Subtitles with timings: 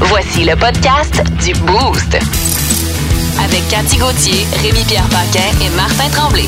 [0.00, 2.18] Voici le podcast du Boost.
[3.42, 6.44] Avec Cathy Gauthier, Rémi-Pierre Paquin et Martin Tremblay.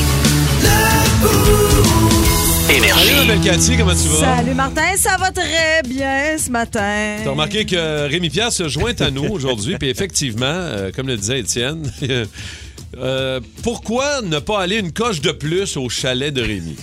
[2.67, 4.37] Salut, ma belle Cathy, comment tu vas?
[4.37, 7.17] Salut Martin, ça va très bien ce matin.
[7.23, 11.17] T'as remarqué que Rémi Pierre se joint à nous aujourd'hui, puis effectivement, euh, comme le
[11.17, 11.91] disait Étienne,
[12.97, 16.75] euh, pourquoi ne pas aller une coche de plus au chalet de Rémi?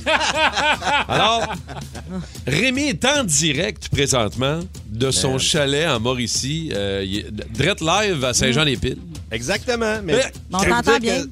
[1.09, 1.42] Alors,
[2.47, 8.24] Rémi est en direct présentement de son chalet en Mauricie, euh, il est- Drette Live
[8.24, 8.98] à Saint-Jean-les-Piles.
[9.31, 9.98] Exactement.
[10.05, 11.22] Mais, Mais- On je t'entend dire bien.
[11.25, 11.28] que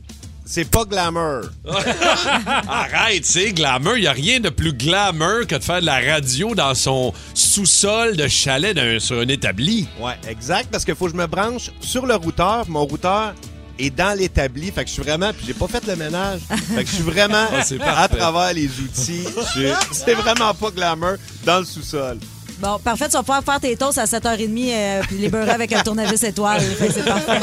[0.46, 1.42] C'est pas glamour.
[2.68, 3.96] Arrête, c'est glamour.
[3.96, 7.14] Il n'y a rien de plus glamour que de faire de la radio dans son
[7.32, 9.86] sous-sol de chalet d'un- sur un établi.
[10.00, 12.64] Ouais, exact, parce qu'il faut que je me branche sur le routeur.
[12.68, 13.34] Mon routeur
[13.78, 14.70] est dans l'établi.
[14.70, 15.32] Fait que je suis vraiment.
[15.32, 16.40] Puis j'ai pas fait le ménage.
[16.74, 17.46] Fait que je suis vraiment
[17.80, 19.24] Ah, à travers les outils.
[19.92, 22.18] C'est vraiment pas glamour dans le sous-sol.
[22.60, 25.72] Bon, parfait, tu vas pouvoir faire tes toasts à 7h30 euh, puis les beurrer avec
[25.72, 26.62] un tournevis étoile.
[26.78, 27.40] C'est parfait.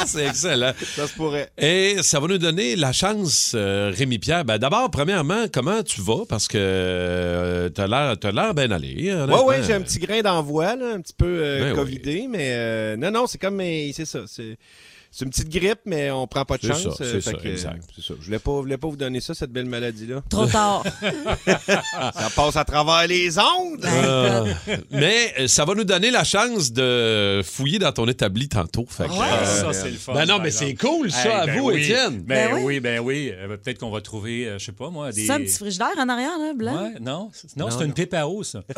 [0.00, 0.72] Ah, c'est excellent.
[0.94, 1.50] Ça se pourrait.
[1.58, 4.44] Et ça va nous donner la chance, euh, Rémi Pierre.
[4.44, 6.24] Ben, D'abord, premièrement, comment tu vas?
[6.28, 8.94] Parce que euh, t'as l'air, t'as l'air bien allé.
[9.06, 9.44] Ouais, honnêtement.
[9.46, 12.96] ouais, j'ai un petit grain d'envoi, là, un petit peu euh, Ben covidé, mais euh,
[12.96, 14.20] non, non, c'est comme, mais c'est ça.
[14.28, 14.56] C'est
[15.10, 16.96] c'est une petite grippe, mais on prend pas de C'est chance.
[16.96, 17.82] ça, euh, c'est ça, que, exact.
[17.94, 18.14] C'est ça.
[18.20, 20.22] Je voulais pas, voulais pas vous donner ça, cette belle maladie-là.
[20.30, 20.84] Trop tard.
[21.66, 23.84] Ça passe à travers les ondes.
[23.84, 24.52] Euh,
[24.90, 28.86] mais euh, ça va nous donner la chance de fouiller dans ton établi tantôt.
[28.88, 29.26] Fait que, Ouais.
[29.42, 30.12] euh, ça, c'est le fun.
[30.14, 31.82] ben non, mais c'est cool, ça, Hey, à ben vous, oui.
[31.82, 32.22] Étienne.
[32.22, 32.62] Ben, Ben oui.
[32.64, 32.80] oui.
[32.80, 33.32] ben oui.
[33.34, 35.22] Euh, Peut-être qu'on va trouver, euh, je sais pas moi, des.
[35.22, 36.76] C'est ça, un petit frigidaire en arrière, là, blanc?
[36.82, 38.60] Ouais, non, c'est- non, c'est une TPAO, ça.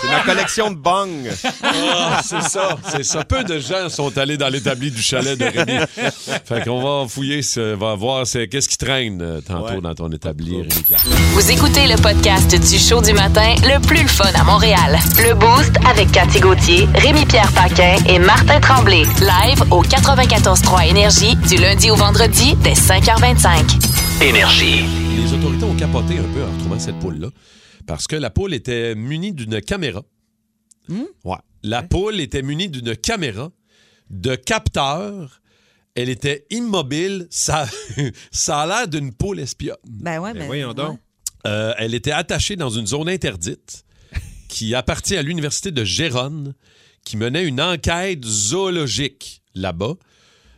[0.00, 1.28] C'est ma collection de bongs.
[1.62, 3.24] Ah, c'est ça, c'est ça.
[3.24, 5.78] Peu de gens sont allés dans l'établi du chalet de Rémi.
[6.44, 9.80] fait qu'on va fouiller, ce- va voir c'est- qu'est-ce qui traîne euh, tantôt Ouais.
[9.80, 10.68] dans ton établi, Rémi.
[11.32, 14.98] Vous écoutez le podcast du show du matin le plus le fun à Montréal.
[15.18, 19.04] Le Boost avec Cathy Gauthier, Rémi-Pierre Paquin et Martin Tremblay.
[19.20, 24.20] Live au 94.3 Énergie du lundi au vendredi dès 5h25.
[24.20, 27.28] Les autorités ont capoté un peu en retrouvant cette poule-là
[27.86, 30.02] parce que la poule était munie d'une caméra.
[31.24, 31.36] Ouais.
[31.62, 33.50] La poule était munie d'une caméra,
[34.10, 35.40] de capteurs.
[35.94, 37.26] Elle était immobile.
[37.30, 37.66] Ça,
[38.30, 39.76] ça a l'air d'une poule espionne.
[39.86, 40.46] Ben ouais, mais.
[40.46, 40.92] voyons donc.
[40.92, 40.96] ouais.
[41.46, 43.84] Euh, elle était attachée dans une zone interdite
[44.48, 46.54] qui appartient à l'université de Gérone,
[47.04, 49.94] qui menait une enquête zoologique là-bas.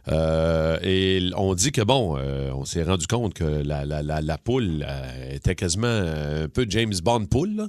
[0.08, 4.20] Euh, et on dit que, bon, euh, on s'est rendu compte que la, la- la-
[4.20, 7.54] la poule euh, était quasiment un peu James Bond poule.
[7.54, 7.68] là.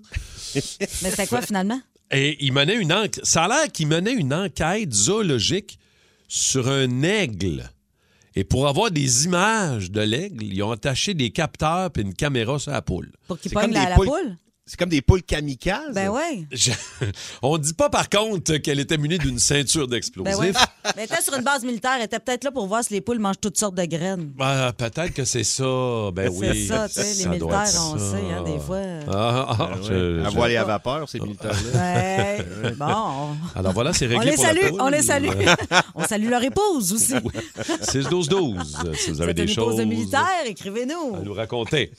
[0.55, 1.79] Mais c'était quoi finalement?
[2.13, 3.19] Et il menait une enquête.
[3.24, 5.79] Ça a l'air qu'il menait une enquête zoologique
[6.28, 7.69] sur un aigle.
[8.35, 12.57] Et pour avoir des images de l'aigle, ils ont attaché des capteurs et une caméra
[12.57, 13.12] sur la poule.
[13.28, 14.07] Pour qu'il pogne la, des la poules.
[14.07, 14.38] poule?
[14.66, 15.94] C'est comme des poules kamikazes.
[15.94, 16.46] Ben ouais.
[16.50, 16.72] Je-
[17.41, 20.38] On dit pas par contre qu'elle était munie d'une ceinture Ben d'explosifs.
[20.40, 20.51] ouais.
[20.85, 21.96] Mais elle était sur une base militaire.
[21.97, 24.31] Elle était peut-être là pour voir si les poules mangent toutes sortes de graines.
[24.40, 25.66] Ah, peut-être que c'est ça.
[26.13, 26.47] Ben oui.
[26.53, 27.24] c'est ça, tu sais.
[27.25, 28.12] Les militaires, on ça.
[28.12, 28.79] sait, hein, des fois.
[29.12, 30.56] Ah, ah, Ben je- ouais.
[30.56, 31.57] À à vapeur, ces militaires-là.
[32.63, 32.72] Ouais.
[32.78, 33.35] Bon.
[33.56, 34.81] Alors voilà, c'est On réglé les pour la salue, poule.
[34.81, 35.28] on les salue.
[35.95, 37.16] on salue leur épouse aussi.
[37.81, 41.22] 6-12-12, si vous avez des une épouse choses de militaire, à écrivez-nous.
[41.24, 41.91] nous raconter.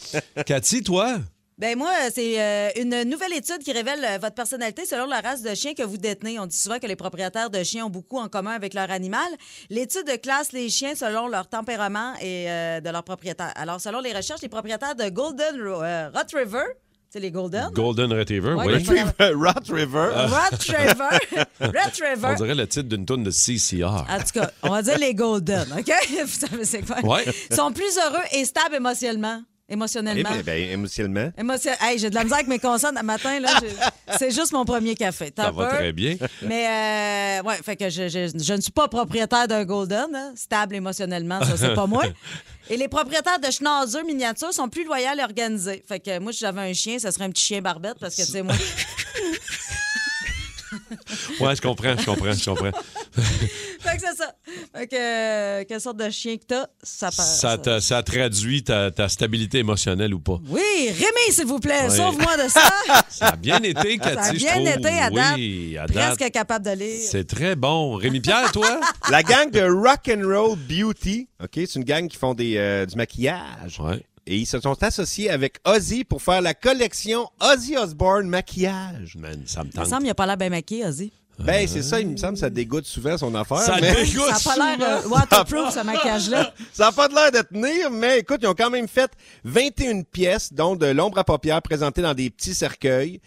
[0.47, 1.17] Cathy, toi?
[1.57, 5.41] Ben moi, c'est euh, une nouvelle étude qui révèle euh, votre personnalité selon la race
[5.41, 6.41] de chien que vous détenez.
[6.41, 9.23] On dit souvent que les propriétaires de chiens ont beaucoup en commun avec leur animal.
[9.71, 13.53] L'étude classe les chiens selon leur tempérament et euh, de leur propriétaire.
[13.55, 16.65] Alors, selon les recherches, les propriétaires de Golden euh, Retriever,
[17.09, 17.69] c'est les Golden?
[17.73, 18.75] Golden Retriever, Ouais, oui.
[18.75, 19.13] Retriever.
[19.21, 20.09] Rat River.
[20.51, 21.45] Retriever.
[21.61, 22.35] On Retriever.
[22.37, 23.85] dirait le titre d'une tourne de CCR.
[24.11, 25.93] En tout cas, on va dire les Golden, OK?
[26.25, 27.01] Vous savez c'est quoi?
[27.05, 27.25] Ouais.
[27.49, 29.41] Ils sont plus heureux et stables émotionnellement.
[29.67, 30.29] Eh Émotionnellement.
[30.45, 31.33] ben, émotionnellement.
[31.39, 32.99] Émotion- Hey, j'ai de la misère avec mes consonnes.
[32.99, 33.49] Un matin, là,
[34.19, 35.33] c'est juste mon premier café.
[35.35, 35.79] Ça va peur?
[35.79, 36.17] très bien.
[36.43, 40.33] Mais, euh, ouais, fait que je, je- je ne suis pas propriétaire d'un Golden, hein.
[40.37, 42.05] stable émotionnellement, ça, c'est pas moi.
[42.71, 45.83] Et les propriétaires de Schnauzer miniatures sont plus loyaux et organisés.
[45.87, 48.23] Fait que moi, si j'avais un chien, ça serait un petit chien barbette parce que,
[48.23, 48.55] tu sais, moi.
[51.41, 52.71] Ouais, je comprends, je comprends, je comprends.
[53.13, 54.35] fait que c'est ça.
[54.75, 57.41] Fait que, euh, quelle sorte de chien que t'as, ça passe.
[57.41, 60.39] Ça, ça traduit ta, ta stabilité émotionnelle ou pas?
[60.49, 61.97] Oui, Rémi, s'il vous plaît, Oui.
[61.97, 62.71] sauve-moi de ça.
[63.09, 64.69] Ça a bien été, Cathy, ça a je bien trouve.
[64.69, 65.35] été à date.
[65.37, 66.17] Oui, à date.
[66.17, 67.01] Presque capable de lire.
[67.11, 67.95] C'est très bon.
[67.97, 68.81] Rémi-Pierre, toi?
[69.11, 72.87] La gang de Rock and Roll Beauty, ok, c'est une gang qui font des, euh,
[72.87, 73.81] du maquillage.
[73.81, 74.03] Ouais.
[74.27, 79.17] Et ils se sont associés avec Ozzy pour faire la collection Ozzy Osbourne maquillage.
[79.17, 79.87] Man, ça me Il me tente.
[79.87, 81.13] semble qu'il n'a pas l'air bien maquillé, Ozzy.
[81.39, 83.59] Ben, c'est ça, il me semble, ça dégoûte souvent son affaire.
[83.59, 86.55] Ça mais dégoûte Ça n'a pas l'air euh, waterproof, ce maquillage-là.
[86.73, 89.11] ça n'a pas de l'air de tenir, mais écoute, ils ont quand même fait
[89.43, 93.21] 21 pièces, dont de l'ombre à paupières présentées dans des petits cercueils.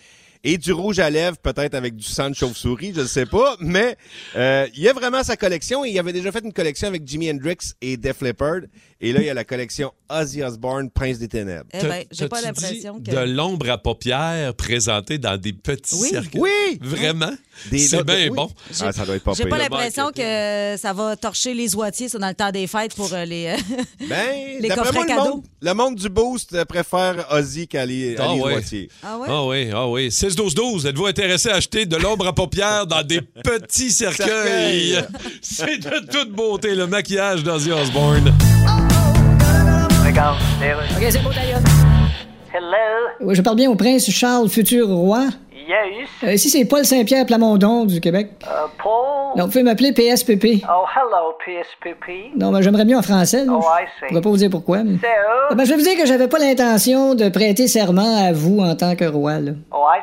[0.44, 3.58] Et du rouge à lèvres, peut-être avec du sang de chauve-souris, je ne sais pas.
[3.60, 3.98] Mais
[4.38, 5.84] euh, il y a vraiment sa collection.
[5.84, 8.62] Et il avait déjà fait une collection avec Jimi Hendrix et Def Leppard.
[9.00, 11.66] Et là, il y a la collection Ozzy Osbourne, Prince des Ténèbres.
[11.72, 13.12] Eh bien, j'ai pas l'impression que...
[13.12, 16.10] De l'ombre à paupières présentée dans des petits Oui.
[16.10, 16.38] cercles?
[16.40, 16.80] Oui!
[16.82, 17.32] Vraiment?
[17.70, 18.36] Des C'est bien oui.
[18.36, 18.50] bon.
[18.82, 19.52] Ah, ça doit être pas J'ai pire.
[19.52, 23.14] pas l'impression que ça va torcher les oitiers, ça, dans le temps des fêtes pour
[23.14, 23.48] euh, les...
[23.48, 23.76] euh,
[24.10, 28.18] Ben, Les d'après coffrets moi, le monde, le monde du Boost préfère Ozzy qu'à les,
[28.18, 28.50] à Ah les ouais.
[28.52, 28.90] Droitiers.
[29.04, 29.28] Ah ouais?
[29.30, 30.08] Ah oui, ah oui.
[30.08, 34.94] 6-12-12, êtes-vous intéressé à acheter de l'ombre à paupières dans des petits cercueils?
[34.94, 35.06] Cercueils.
[35.44, 38.34] C'est de toute beauté, le maquillage d'Ozzy Osbourne.
[40.20, 41.60] OK, c'est beau d'ailleurs.
[42.52, 43.34] Hello.
[43.36, 45.26] Je parle bien au prince Charles, futur roi.
[45.54, 46.10] Yes.
[46.24, 48.30] Euh, ici, c'est Paul Saint-Pierre Plamondon du Québec.
[48.42, 48.48] Uh,
[48.82, 49.38] Paul?
[49.38, 50.64] Non, vous pouvez m'appeler PSPP.
[50.68, 52.36] Oh, hello, PSPP.
[52.36, 53.46] Non, mais j'aimerais mieux en français.
[53.46, 53.52] là.
[53.56, 54.08] Oh, I Je see.
[54.08, 54.84] pourrais pas vous dire pourquoi.
[54.84, 54.98] mais-
[55.52, 58.60] Ah, ben, je vais vous dire que j'avais pas l'intention de prêter serment à vous
[58.60, 59.40] en tant que roi.
[59.40, 59.52] Là.
[59.72, 60.02] oh, I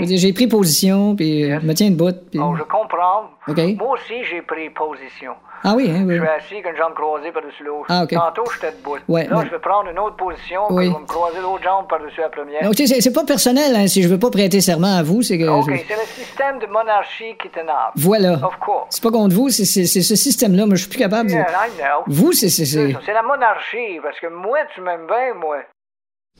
[0.00, 0.16] Je see.
[0.18, 2.12] J'ai pris position, puis euh, je me tiens debout.
[2.30, 2.38] Puis...
[2.40, 3.30] Oh, je comprends.
[3.48, 3.58] OK.
[3.78, 5.32] Moi aussi, j'ai pris position.
[5.68, 6.14] Ah oui, hein, oui.
[6.16, 7.86] Je suis assis avec une jambe croisée par-dessus l'autre.
[7.88, 8.10] Ah, OK.
[8.14, 8.96] Tantôt, j'étais debout.
[9.08, 9.44] Ouais, Là, ouais.
[9.46, 10.84] je vais prendre une autre position, Oui.
[10.84, 12.62] puis je vais me croiser l'autre jambe par-dessus la première.
[12.62, 15.02] Donc, tu sais, c'est- c'est pas personnel, hein, si je veux pas prêter serment à
[15.02, 15.44] vous, c'est que...
[15.48, 17.92] OK, c'est le système de monarchie qui t'énerve.
[17.96, 18.34] Voilà.
[18.34, 18.86] Of course.
[18.90, 20.66] C'est pas contre vous, c'est c'est- c'est ce système-là.
[20.66, 21.34] Moi, je suis plus capable de...
[21.34, 22.04] Yeah, I know.
[22.06, 22.48] Vous, c'est...
[22.48, 25.58] c'est- la monarchie, parce que moi, tu m'aimes bien, moi.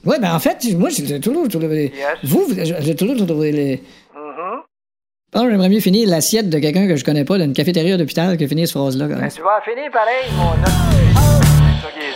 [0.04, 1.92] Ouais, ben en fait, moi, j'ai toujours trouvé...
[1.96, 2.18] Yes.
[2.22, 3.82] Vous, j'ai toujours trouvé les...
[4.14, 4.60] Mhm.
[4.62, 4.75] Je
[5.44, 8.46] que j'aimerais mieux finir l'assiette de quelqu'un que je connais pas d'une cafétéria d'hôpital que
[8.46, 9.06] finir cette phrase-là.
[9.06, 9.20] quand même.
[9.20, 10.52] Ben, tu vas finir pareil, mon.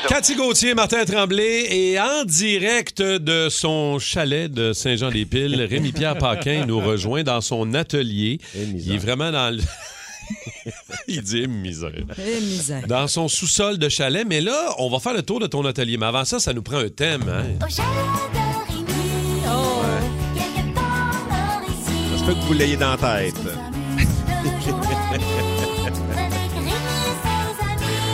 [0.08, 6.80] Cathy Gauthier, Martin Tremblay et en direct de son chalet de Saint-Jean-des-Piles, Rémi-Pierre Paquin nous
[6.80, 8.38] rejoint dans son atelier.
[8.54, 9.62] Il est vraiment dans le...
[11.08, 11.90] Il dit misère.
[12.18, 12.86] Misère.
[12.86, 15.96] Dans son sous-sol de chalet, mais là, on va faire le tour de ton atelier.
[15.96, 17.22] Mais avant ça, ça nous prend un thème.
[17.28, 17.44] Hein?
[17.64, 17.88] Au chalet
[18.34, 18.39] de
[22.30, 23.34] peut que vous l'ayez dans la tête.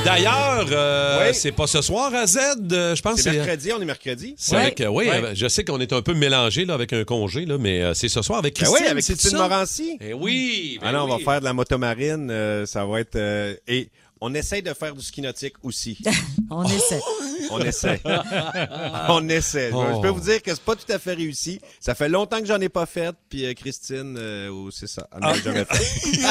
[0.07, 1.35] D'ailleurs, euh, Oui.
[1.35, 2.39] c'est pas ce soir à Z,
[2.73, 3.21] euh, je pense.
[3.21, 4.35] C'est mercredi, on est mercredi.
[4.39, 7.03] C'est avec, euh, oui, euh, je sais qu'on est un peu mélangé là, avec un
[7.05, 8.85] congé, là, mais euh, c'est ce soir avec Ben Christine.
[8.85, 9.39] oui, avec c'est Christine?
[9.39, 9.99] Morancy.
[10.01, 10.79] Eh oui!
[10.81, 11.25] ben Ah non, on va oui.
[11.25, 12.29] faire de la motomarine.
[12.31, 13.17] euh, ça va être...
[13.17, 13.89] euh, et
[14.29, 15.99] on essaye de faire du ski nautique aussi.
[16.51, 17.01] On essaie.
[17.51, 18.01] On essaie.
[19.09, 19.71] on essaie.
[19.73, 21.61] Je- Je peux vous dire que c'est pas tout à fait réussi.
[21.81, 23.15] Ça fait longtemps que j'en ai pas fait.
[23.29, 25.09] Puis euh, Christine, euh, oh, c'est ça.
[25.21, 26.21] Elle jamais fait.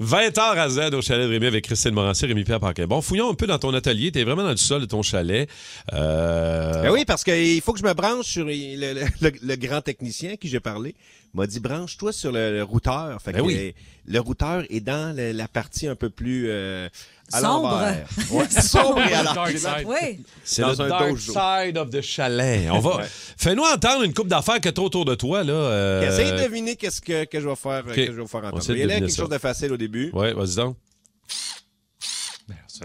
[0.00, 2.86] 20 heures à Z au chalet de Rémi avec Christine Morancy, Rémi-Pierre Paquin.
[2.86, 4.10] Bon, fouillons un peu dans ton atelier.
[4.12, 5.48] T'es vraiment dans le sol de ton chalet.
[5.92, 9.56] Euh, Ben oui, parce qu'il faut que je me branche sur le, le- le- le
[9.56, 10.94] grand technicien à qui j'ai parlé.
[11.34, 13.20] M'a dit branche-toi sur le, le routeur.
[13.22, 13.74] Fait Ben que, oui.
[14.06, 16.88] le routeur est dans le- la partie un peu plus euh,
[17.32, 17.80] à Sombre.
[18.32, 19.86] Ouais, sombre et à l'envers.
[19.86, 20.20] Oui.
[20.44, 21.32] C'est Dans le un dark dojo.
[21.32, 22.68] side of the chalet.
[22.72, 22.96] On va...
[22.96, 23.04] Ouais.
[23.36, 25.44] Fais-nous entendre une coupe d'affaires que t'as autour de toi.
[25.44, 25.52] là.
[25.52, 28.44] euh, Essayez de deviner qu'est-ce que, que je vais faire, que je vais vous faire
[28.44, 28.64] entendre.
[28.70, 29.22] Il y a quelque ça.
[29.22, 30.10] chose de facile au début.
[30.12, 30.76] Ouais, vas-y donc.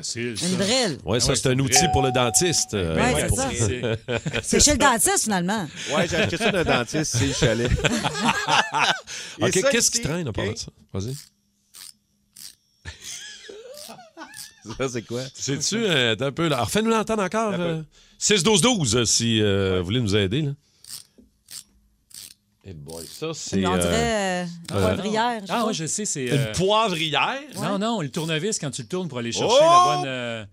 [0.01, 0.45] C'est ça.
[0.47, 0.97] Une drill.
[1.05, 2.73] Ouais, ça, ouais, c'est un outil pour le dentiste.
[2.73, 3.49] euh, Ouais, c'est pour ça.
[4.43, 5.67] C'est chez le dentiste, finalement.
[5.95, 7.71] Ouais, j'ai acheté ça d'un dentiste, c'est le chalet.
[9.39, 10.53] Et OK, ça qu'est-ce qui ici, traîne à part OK?
[10.53, 10.67] de ça?
[10.93, 11.15] Vas-y.
[14.79, 15.21] Ça, c'est quoi?
[15.35, 16.55] C'est-tu euh, un peu là?
[16.57, 17.53] Alors, fais-nous l'entendre encore.
[17.53, 17.81] euh,
[18.19, 20.41] 6-12-12, euh, si euh, vous voulez nous aider.
[20.41, 20.51] Là.
[22.67, 25.39] Eh boy, ça, c'est On euh, dirait euh, une poivrière.
[25.45, 25.67] je Ah crois.
[25.67, 26.25] oui, je sais, c'est...
[26.25, 27.39] une euh, poivrière?
[27.61, 29.61] Non, non, le tournevis, quand tu le tournes pour aller chercher Oh!
[29.61, 30.03] la bonne...
[30.07, 30.45] euh,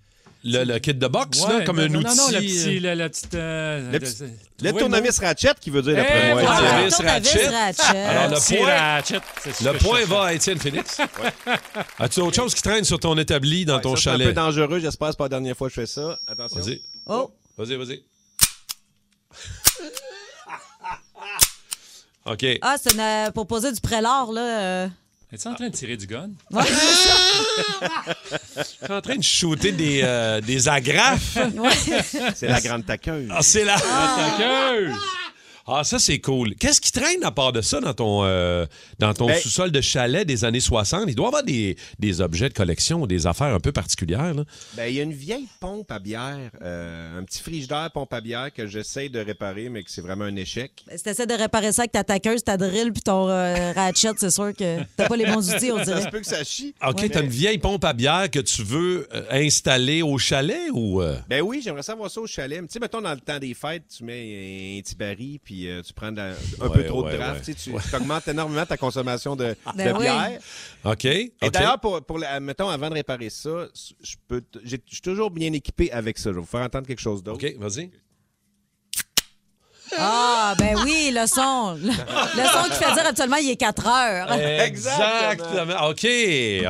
[0.45, 2.05] Le, le kit de boxe, ouais, là, comme non, un outil.
[2.05, 2.81] Non, non, le euh, petit...
[2.81, 3.35] La, la petite...
[3.35, 6.43] euh, Le de- petit- Le trouvez tournevis ratchet qui veut dire Eh, moi.
[6.43, 6.91] voilà.
[6.91, 7.49] Tournevis ratchet.
[7.49, 7.99] ratchet.
[7.99, 10.15] Alors, le Petit point- ratchet, c'est ce Le que je point cherchais.
[10.15, 10.99] va à Étienne Phoenix.
[11.99, 14.23] As-tu autre chose qui traîne sur ton établi dans Ouais, ton ça, C'est un peu
[14.25, 14.35] chalet?
[14.35, 16.19] dangereux, j'espère que c'est pas la dernière fois que je fais ça.
[16.27, 16.61] Attention.
[16.61, 16.83] Vas-y.
[17.07, 18.03] Oh, Vas-y, vas-y.
[22.27, 22.47] OK.
[22.63, 24.41] ah, c'est une, euh, pour poser du prélat, là.
[24.61, 24.89] euh.
[25.33, 26.29] Es-tu en train de tirer du gun?
[26.51, 26.63] Ouais,
[28.57, 31.37] Je suis en train de shooter des, euh, des agrafes.
[31.57, 32.33] ouais.
[32.35, 33.29] C'est la grande taqueuse.
[33.31, 33.75] Ah, c'est la...
[33.77, 34.95] Attaqueuse!
[35.67, 36.55] Ah, ça, c'est cool.
[36.57, 38.67] Qu'est-ce qui traîne à part de ça dans ton, euh,
[38.99, 41.05] dans ton Ben- sous-sol de chalet des années 60?
[41.09, 44.35] Il doit y avoir des, des objets de collection, des affaires un peu particulières.
[44.35, 44.45] là.
[44.75, 48.21] Ben, il y a une vieille pompe à bière, euh, un petit frigidaire pompe à
[48.21, 50.73] bière que j'essaie de réparer, mais que c'est vraiment un échec.
[50.87, 54.11] Ben, Si t'essaies de réparer ça avec ta taqueuse, ta drill puis ton euh, ratchet,
[54.17, 56.03] c'est sûr que t'as pas les bons outils, on Ça dirait.
[56.03, 56.75] se peut que ça chie.
[56.87, 57.09] OK, Ouais.
[57.09, 61.01] t'as une vieille pompe à bière que tu veux euh, installer au chalet ou...
[61.03, 61.17] euh?
[61.29, 62.61] Ben oui, j'aimerais savoir ça au chalet.
[62.63, 65.83] Tu sais, mettons, dans le temps des fêtes, tu mets un petit baril, puis euh,
[65.83, 67.47] tu prends de la- un Ouais, peu trop ouais, de draft.
[67.47, 67.55] ouais.
[67.55, 70.05] Tu sais, tu augmentes énormément ta consommation de, Ben de oui.
[70.05, 70.39] bière.
[70.85, 71.51] OK, Et OK.
[71.53, 73.67] d'ailleurs, pour, pour la- mettons, avant de réparer ça,
[74.03, 76.31] je peux, t- j'ai- je suis toujours bien équipé avec ça.
[76.31, 77.45] Je vais vous faire entendre quelque chose d'autre.
[77.47, 77.91] OK, vas-y.
[79.99, 81.75] Ah, ben oui, le son.
[81.75, 81.93] Le, le
[82.49, 84.33] son qui fait dire actuellement, il est 4 heures.
[84.33, 85.89] Exactement.
[85.91, 86.07] OK,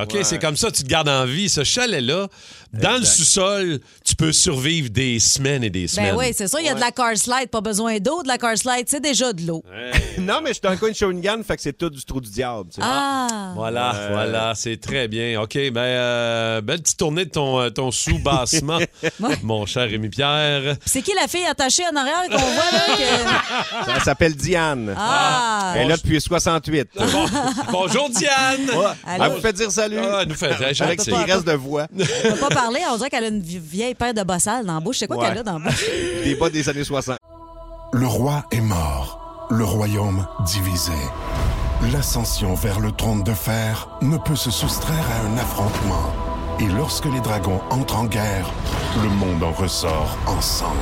[0.03, 1.49] OK, c'est comme ça, tu te gardes en vie.
[1.49, 2.27] Ce chalet-là,
[2.73, 6.13] dans le sous-sol, tu peux survivre des semaines et des semaines.
[6.15, 8.29] Ben oui, c'est sûr, il y a de la car slide, pas besoin d'eau, de
[8.29, 9.63] la car slide, c'est déjà de l'eau.
[10.19, 12.21] non, mais je suis dans le coin de Shawinigan, fait que c'est tout du trou
[12.21, 12.71] du diable.
[12.75, 12.87] tu sais.
[12.91, 13.53] Ah!
[13.55, 15.41] Voilà, voilà, c'est très bien.
[15.43, 18.79] OK, ben, euh, belle petite tournée de ton, euh, ton sous-bassement,
[19.43, 20.77] mon cher Rémi-Pierre.
[20.87, 22.97] C'est qui la fille attachée en arrière qu'on voit là?
[22.97, 24.95] que- Ça s'appelle Diane.
[24.97, 25.75] Ah!
[25.77, 26.89] Elle est là depuis 68.
[26.97, 27.05] Bon-
[27.71, 28.71] bonjour, Diane!
[28.75, 28.87] Ouais.
[29.07, 29.99] Elle vous fait dire salut.
[30.03, 30.53] Ah, elle nous fait
[30.83, 31.87] Avec ce qui reste de voix.
[32.25, 34.75] On peut pas parler, on dirait qu'elle a une vie- vieille paire de bossales dans
[34.75, 34.99] la bouche.
[34.99, 35.29] C'est quoi Ouais.
[35.29, 35.85] qu'elle a dans la bouche?
[36.25, 37.17] Des bas des années 60.
[37.93, 40.93] Le roi est mort, le royaume divisé.
[41.93, 46.13] L'ascension vers le trône de fer ne peut se soustraire à un affrontement.
[46.61, 48.49] Et lorsque les dragons entrent en guerre,
[49.03, 50.77] le monde en ressort en cendres.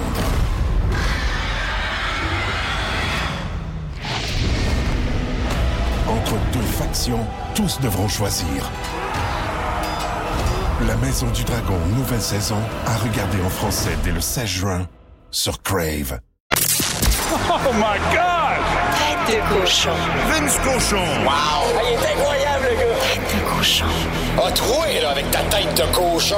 [6.08, 7.20] Entre deux factions,
[7.54, 8.70] tous devront choisir.
[10.86, 12.56] La Maison du Dragon, nouvelle saison,
[12.86, 14.88] à regarder en français dès le 16 juin
[15.30, 16.20] sur Crave.
[16.52, 18.56] Oh my God!
[18.96, 19.90] Tête de cochon.
[20.28, 21.04] Vince cochon.
[21.22, 21.68] Wow!
[21.82, 23.00] il est incroyable, le gars!
[23.12, 23.84] Tête de cochon.
[24.42, 26.36] A troué, là, avec ta tête de cochon.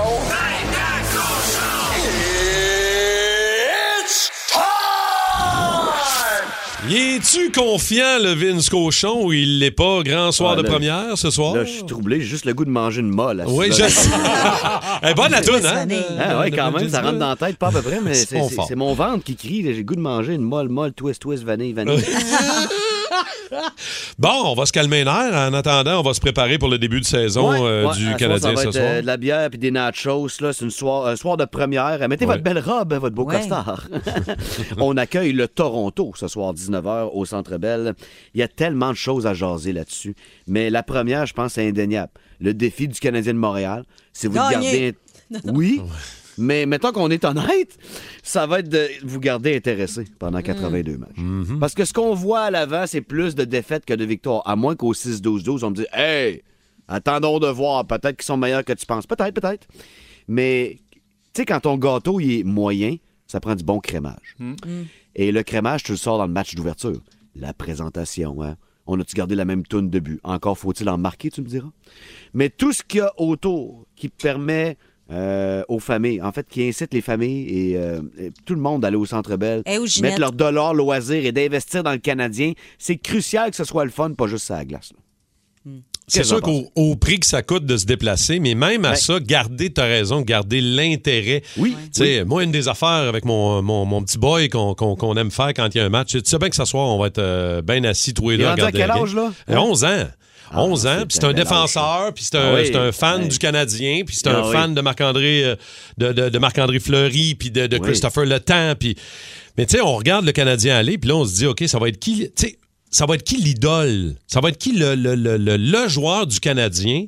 [6.96, 10.02] Es-tu confiant, le Vince Cochon, ou il l'est pas?
[10.02, 11.54] Grand soir Ah, de là, première ce soir?
[11.54, 12.20] Là, je suis troublé.
[12.20, 13.40] J'ai juste le goût de manger une molle.
[13.40, 14.10] à Oui, je sais.
[15.02, 15.86] Elle est bonne la toune, hein?
[16.20, 18.76] Ah ouais, quand même, ça rentre dans la tête, pas à peu près, mais C'est
[18.76, 19.62] mon ventre qui crie.
[19.62, 22.02] J'ai le goût de manger une molle, molle, twist, twist, vanille, vanille.
[24.18, 25.32] Bon, on va se calmer les nerfs.
[25.34, 28.02] En attendant, on va se préparer pour le début de saison Ouais, euh, ouais, du
[28.04, 28.84] à soir, Canadien ça va ce être soir.
[28.86, 30.28] euh, de la bière puis des nachos.
[30.40, 30.52] là.
[30.52, 32.06] C'est une soir, un soir de première.
[32.08, 32.32] Mettez Ouais.
[32.32, 33.38] votre belle robe, votre beau Ouais.
[33.38, 33.86] costard.
[34.78, 37.94] On accueille le Toronto ce soir, 19h, au Centre Bell.
[38.34, 40.14] Il y a tellement de choses à jaser là-dessus.
[40.46, 42.12] Mais la première, je pense, c'est indéniable.
[42.40, 44.94] Le défi du Canadien de Montréal, c'est vous garder...
[45.44, 45.80] Oui,
[46.38, 47.76] mais mettons qu'on est honnête,
[48.22, 51.10] ça va être de vous garder intéressé pendant 82 matchs.
[51.16, 51.58] Mm-hmm.
[51.58, 54.42] Parce que ce qu'on voit à l'avant, c'est plus de défaites que de victoires.
[54.46, 56.42] À moins qu'au 6-12-12, on me dise Hey,
[56.88, 57.86] attendons de voir.
[57.86, 59.06] Peut-être qu'ils sont meilleurs que tu penses.
[59.06, 59.66] Peut-être, peut-être.
[60.28, 60.78] Mais,
[61.34, 62.96] tu sais, quand ton gâteau il est moyen,
[63.26, 64.36] ça prend du bon crémage.
[65.14, 67.00] Et le crémage, tu le sors dans le match d'ouverture.
[67.34, 68.56] La présentation, hein.
[68.86, 70.20] On a-tu gardé la même toune de but?
[70.24, 71.70] Encore faut-il en marquer, tu me diras?
[72.34, 74.76] Mais tout ce qu'il y a autour qui permet
[75.12, 78.84] euh, aux familles, en fait, qui incite les familles et, euh, et tout le monde
[78.84, 79.62] à aller au Centre Bell,
[80.00, 83.90] mettre leur dollar loisir et d'investir dans le Canadien, c'est crucial que ce soit le
[83.90, 84.90] fun, pas juste à la glace.
[84.94, 85.72] là.
[86.08, 88.96] C'est sûr qu'au au prix que ça coûte de se déplacer, mais même à Ouais.
[88.96, 91.42] ça, garder, t'as raison, garder l'intérêt.
[91.56, 91.76] Oui.
[91.94, 95.54] Tu sais, moi, une des affaires avec mon, mon, mon petit boy qu'on aime faire
[95.54, 97.18] quand il y a un match, tu sais bien que ce soir, on va être
[97.18, 99.32] euh, bien assis tous les Il deux est à à quel âge, là?
[99.48, 100.04] Euh, 11 ans.
[100.54, 102.66] Ah, 11 ans, puis c'est un défenseur, puis c'est un, Ah oui.
[102.66, 104.52] c'est un fan du Canadien, puis c'est Ah un oui.
[104.52, 105.56] fan de Marc-André euh,
[105.98, 106.38] de, de,
[106.78, 107.78] Fleury, puis de.
[107.78, 108.96] Christopher Le Temps, puis
[109.56, 111.78] mais tu sais, on regarde le Canadien aller, puis là on se dit OK, ça
[111.78, 112.30] va être qui
[112.90, 114.16] ça va être qui l'idole?
[114.26, 117.06] Ça va être qui le, le, le- le joueur du Canadien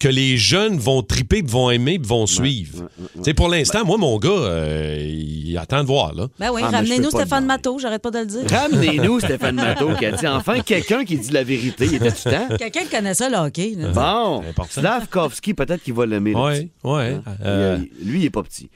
[0.00, 2.88] que les jeunes vont triper, vont aimer, vont suivre.
[3.16, 6.26] Tu sais, pour l'instant, moi, mon gars, euh, il attend de voir, là.
[6.38, 8.40] Ben oui, Ah, ramenez-nous Stéphane le Matteau, j'arrête pas de le dire.
[8.50, 11.84] Ramenez-nous Stéphane Matteau qui a dit enfin quelqu'un qui dit la vérité.
[11.84, 12.48] Il était-tu temps?
[12.58, 13.74] Quelqu'un qui connaît ça, le hockey.
[13.76, 13.88] là.
[13.90, 14.42] Bon.
[14.70, 16.32] Slavkovski, peut-être qu'il va l'aimer.
[16.32, 16.70] le petit.
[16.84, 17.12] ouais.
[17.14, 17.22] Hein?
[17.44, 18.70] Euh, lui, il est pas petit.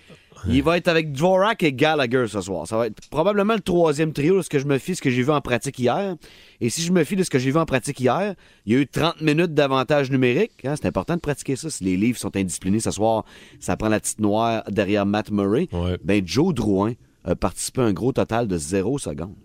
[0.49, 2.67] Il va être avec Dvorak et Gallagher ce soir.
[2.67, 5.11] Ça va être probablement le troisième trio de ce que je me fie, ce que
[5.11, 6.17] j'ai vu en pratique hier.
[6.61, 8.35] Et si je me fie de ce que j'ai vu en pratique hier,
[8.67, 10.53] il y a eu 30 minutes d'avantage numérique.
[10.65, 10.75] hein.
[10.77, 11.71] C'est important de pratiquer ça.
[11.71, 13.25] Si les livres sont indisciplinés ce soir,
[13.61, 15.69] ça prend la petite noire derrière Matt Murray.
[15.73, 15.99] Ouais.
[16.05, 16.93] Ben, Joe Drouin
[17.25, 19.37] a participé à un gros total de 0 secondes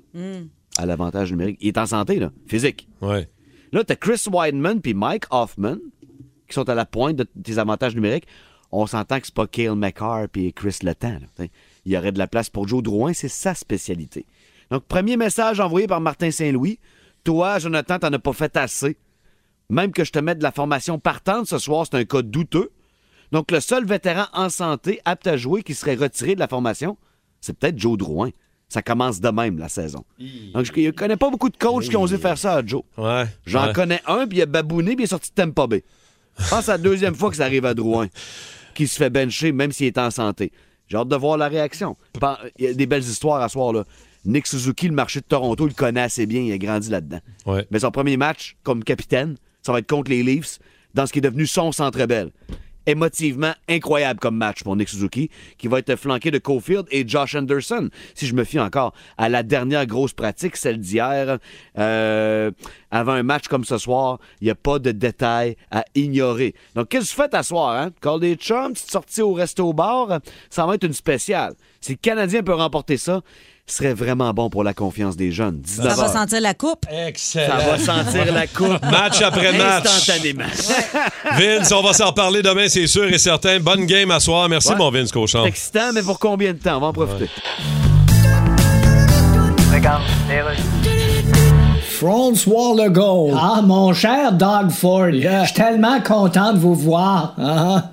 [0.77, 1.57] à l'avantage numérique.
[1.61, 2.87] Il est en santé, là, physique.
[3.01, 3.29] ouais.
[3.71, 5.75] Là, t'as Chris Weidman puis Mike Hoffman
[6.47, 8.25] qui sont à la pointe de tes avantages numériques.
[8.71, 11.51] On s'entend que c'est pas Kale McCarr puis Chris t'sais.
[11.85, 14.25] Il y aurait de la place pour Joe Drouin, c'est sa spécialité.
[14.69, 16.79] Donc, premier message envoyé par Martin Saint-Louis.
[17.23, 18.97] Toi, Jonathan, t'en as pas fait assez.
[19.69, 22.71] Même que je te mette de la formation partante ce soir, c'est un cas douteux.
[23.31, 26.97] Donc, le seul vétéran en santé apte à jouer qui serait retiré de la formation,
[27.41, 28.29] c'est peut-être Joe Drouin.
[28.67, 30.05] Ça commence de même, la saison.
[30.53, 32.83] Donc, je ne connais pas beaucoup de coachs qui ont osé faire ça à Joe.
[32.97, 33.25] Ouais.
[33.45, 33.73] J'en ouais.
[33.73, 35.83] connais un, puis il a babouné, puis il est sorti de Tampa Bay.
[36.37, 38.07] Je pense c'est la deuxième fois que ça arrive à Drouin,
[38.73, 40.51] qui se fait bencher, même s'il est en santé.
[40.87, 41.95] J'ai hâte de voir la réaction.
[42.57, 43.83] Il y a des belles histoires à soir, là.
[44.25, 47.19] Nick Suzuki, le marché de Toronto, il le connaît assez bien, il a grandi là-dedans.
[47.45, 47.65] Ouais.
[47.71, 50.59] Mais son premier match, comme capitaine, ça va être contre les Leafs,
[50.93, 52.31] dans ce qui est devenu son centre belle.
[52.89, 55.29] Émotivement incroyable comme match pour Nick Suzuki,
[55.59, 59.29] qui va être flanqué de Caulfield et Josh Anderson, si je me fie encore à
[59.29, 61.37] la dernière grosse pratique, celle d'hier.
[61.77, 62.49] Euh,
[62.89, 66.55] avant un match comme ce soir, il n'y a pas de détails à ignorer.
[66.73, 67.75] Donc, qu'est-ce que tu fais à soir?
[67.75, 67.91] Hein?
[68.01, 70.19] Call des chums, sortie au resto-bar,
[70.49, 71.53] ça va être une spéciale.
[71.81, 73.21] Si le Canadien peut remporter ça,
[73.71, 75.59] serait vraiment bon pour la confiance des jeunes.
[75.61, 76.13] 19 Ça va heures.
[76.13, 76.85] sentir la coupe?
[76.89, 77.57] Excellent.
[77.59, 78.81] Ça va sentir la coupe.
[78.91, 79.85] Match après match.
[79.85, 80.43] Instantanément.
[81.37, 83.59] Vince, on va s'en reparler demain, c'est sûr et certain.
[83.59, 84.47] Bonne game à soir.
[84.49, 84.75] Merci, Ouais.
[84.75, 85.45] mon Vince Cochon.
[85.45, 86.77] Excitant, mais pour combien de temps?
[86.77, 87.29] On va en profiter.
[89.73, 90.57] Regarde, les rues.
[91.97, 93.31] François Legault.
[93.35, 97.35] Ah, mon cher Doug Ford, je suis tellement content de vous voir.
[97.37, 97.91] Ah,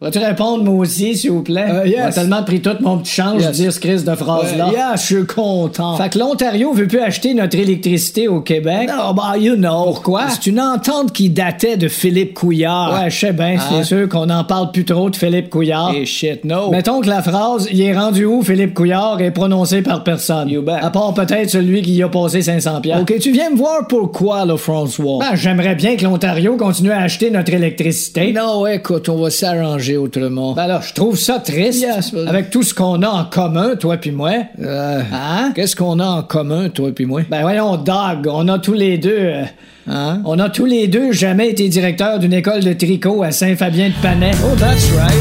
[0.00, 1.66] Vas-tu répondre moi aussi, s'il vous plaît?
[1.68, 1.98] Euh, yes.
[2.00, 4.68] On a tellement pris tout mon petit change de dire ce crise de phrase-là.
[4.68, 5.96] Euh, yeah, je suis content.
[5.96, 8.88] Fait que l'Ontario veut plus acheter notre électricité au Québec.
[8.88, 9.82] Non, bah, you know.
[9.86, 10.28] Pourquoi?
[10.28, 12.92] C'est une entente qui datait de Philippe Couillard.
[13.02, 13.82] Ouais, je sais bien, c'est Hein?
[13.82, 15.92] sûr qu'on n'en parle plus trop de Philippe Couillard.
[15.92, 16.70] Et shit, no.
[16.70, 20.48] Mettons que la phrase «Il est rendu où, Philippe Couillard» est prononcée par personne?
[20.48, 20.74] You bet.
[20.80, 23.02] À part peut-être celui qui y a passé 500 piastres.
[23.02, 25.18] OK, tu viens me voir pourquoi, là, François?
[25.18, 28.32] Ben, j'aimerais bien que l'Ontario continue à acheter notre électricité.
[28.32, 30.52] non, écoute, on va s'arranger autrement.
[30.54, 31.80] Ben alors, je trouve ça triste.
[31.82, 34.32] Yes, but- Avec tout ce qu'on a en commun, toi puis moi.
[34.60, 35.52] Euh, Hein?
[35.54, 37.22] Qu'est-ce qu'on a en commun, toi et moi?
[37.30, 39.16] Ben voyons, Doug, on a tous les deux...
[39.18, 39.44] euh,
[39.90, 40.20] Hein?
[40.26, 44.32] on a tous les deux jamais été directeur d'une école de tricot à Saint-Fabien-de-Panay.
[44.44, 45.14] Oh, that's right.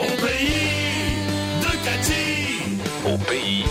[0.00, 1.20] Au pays
[1.60, 2.78] de Cathy.
[3.04, 3.64] Au pays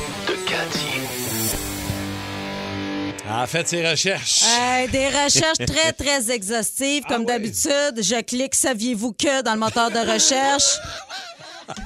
[3.34, 4.44] Elle a fait ses recherches.
[4.44, 7.04] Euh, des recherches très, très exhaustives.
[7.08, 10.78] Comme d'habitude, je clique Saviez-vous que dans le moteur de recherche.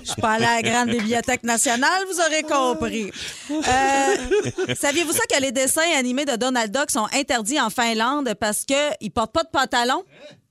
[0.04, 3.12] Je suis pas allée à la Grande Bibliothèque nationale, vous aurez compris.
[3.52, 4.16] Euh,
[4.80, 8.78] Saviez-vous ça que les dessins animés de Donald Duck sont interdits en Finlande parce qu'ils
[9.02, 10.04] ne portent pas de pantalon?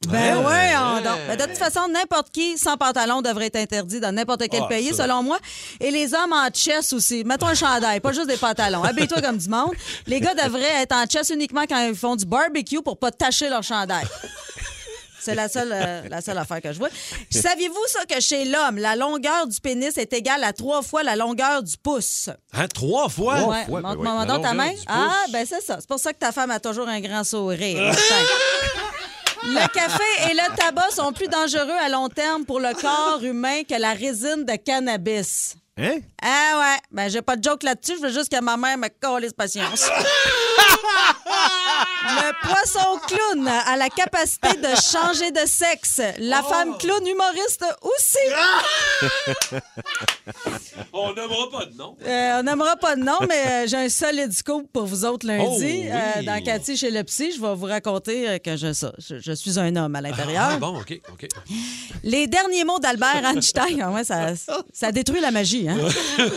[0.09, 1.19] Ben ouais, on donc.
[1.29, 4.69] Ben, de toute façon, n'importe qui sans pantalon devrait être interdit dans n'importe quel Ah,
[4.69, 5.05] pays, ça.
[5.05, 5.39] selon moi.
[5.81, 7.25] Et les hommes en chess aussi.
[7.25, 8.85] Mettons un chandail, pas juste des pantalons.
[8.85, 9.73] Habille-toi comme du monde.
[10.07, 13.49] Les gars devraient être en chess uniquement quand ils font du barbecue pour pas tacher
[13.49, 14.05] leur chandail.
[15.25, 16.91] C'est la seule, euh, la seule affaire que je vois.
[17.31, 21.17] Saviez-vous ça que chez l'homme, la longueur du pénis est égale à trois fois la
[21.17, 22.29] longueur du pouce?
[22.53, 23.43] Hein, trois fois?
[23.45, 23.65] Ouais.
[23.65, 24.71] fois, ben La donc ta longueur main?
[24.71, 24.85] du pouce.
[24.89, 25.77] Ah, ben c'est ça.
[25.81, 27.95] C'est pour ça que ta femme a toujours un grand sourire.
[29.47, 33.63] Le café et le tabac sont plus dangereux à long terme pour le corps humain
[33.69, 35.57] que la résine de cannabis.
[35.77, 35.99] Hein?
[36.23, 38.89] Ah ouais, ben j'ai pas de joke là-dessus, je veux juste que ma mère me
[39.01, 39.91] colle patience.
[42.07, 46.01] Le poisson clown a la capacité de changer de sexe.
[46.19, 48.19] La femme clown humoriste aussi.
[50.93, 51.97] On n'aimera pas de nom.
[52.07, 55.27] Euh, on n'aimera pas de nom, mais euh, j'ai un solide scoop pour vous autres
[55.27, 55.45] lundi.
[55.49, 55.89] Oh, oui.
[55.91, 59.33] Euh, dans Cathy chez le psy, je vais vous raconter que je, ça, je, je
[59.33, 60.51] suis un homme à l'intérieur.
[60.53, 61.27] Ah, bon, OK, OK.
[62.03, 64.29] Les derniers mots d'Albert Einstein, ah ouais, ça,
[64.73, 65.64] ça détruit la magie.
[65.69, 65.77] Hein?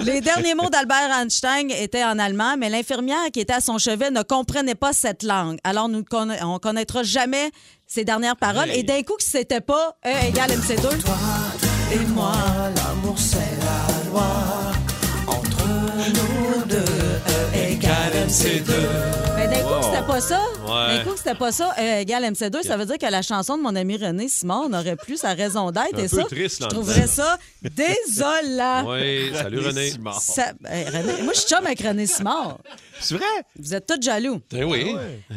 [0.00, 4.10] Les derniers mots d'Albert Einstein étaient en allemand, mais l'infirmière qui était à son chevet
[4.10, 5.58] ne comprenait pas cette langue.
[5.64, 6.04] Alors, nous
[6.42, 7.50] on connaîtra jamais
[7.86, 8.70] ses dernières paroles.
[8.70, 10.88] Et d'un coup, que c'était pas E égale MC2.
[11.92, 12.32] Et moi,
[12.76, 14.26] l'amour c'est la loi.
[15.26, 16.95] Entre nous deux,
[18.26, 18.72] MC2.
[19.36, 20.40] Mais d'un coup, que c'était pas ça.
[20.66, 20.96] Ouais.
[20.98, 21.74] D'un coup, c'était pas ça.
[21.78, 24.96] E égale MC2, ça veut dire que la chanson de mon ami René Simon n'aurait
[24.96, 25.94] plus sa raison d'être.
[25.94, 28.84] Un Et peu ça, triste, je trouverais ça désolant.
[28.88, 29.92] Oui, salut René.
[30.20, 32.58] Ça- ben, René- Moi, je suis chum avec René Simard.
[32.98, 33.26] C'est vrai?
[33.58, 34.40] Vous êtes tous jaloux.
[34.54, 34.86] Eh oui.
[34.88, 34.94] Eh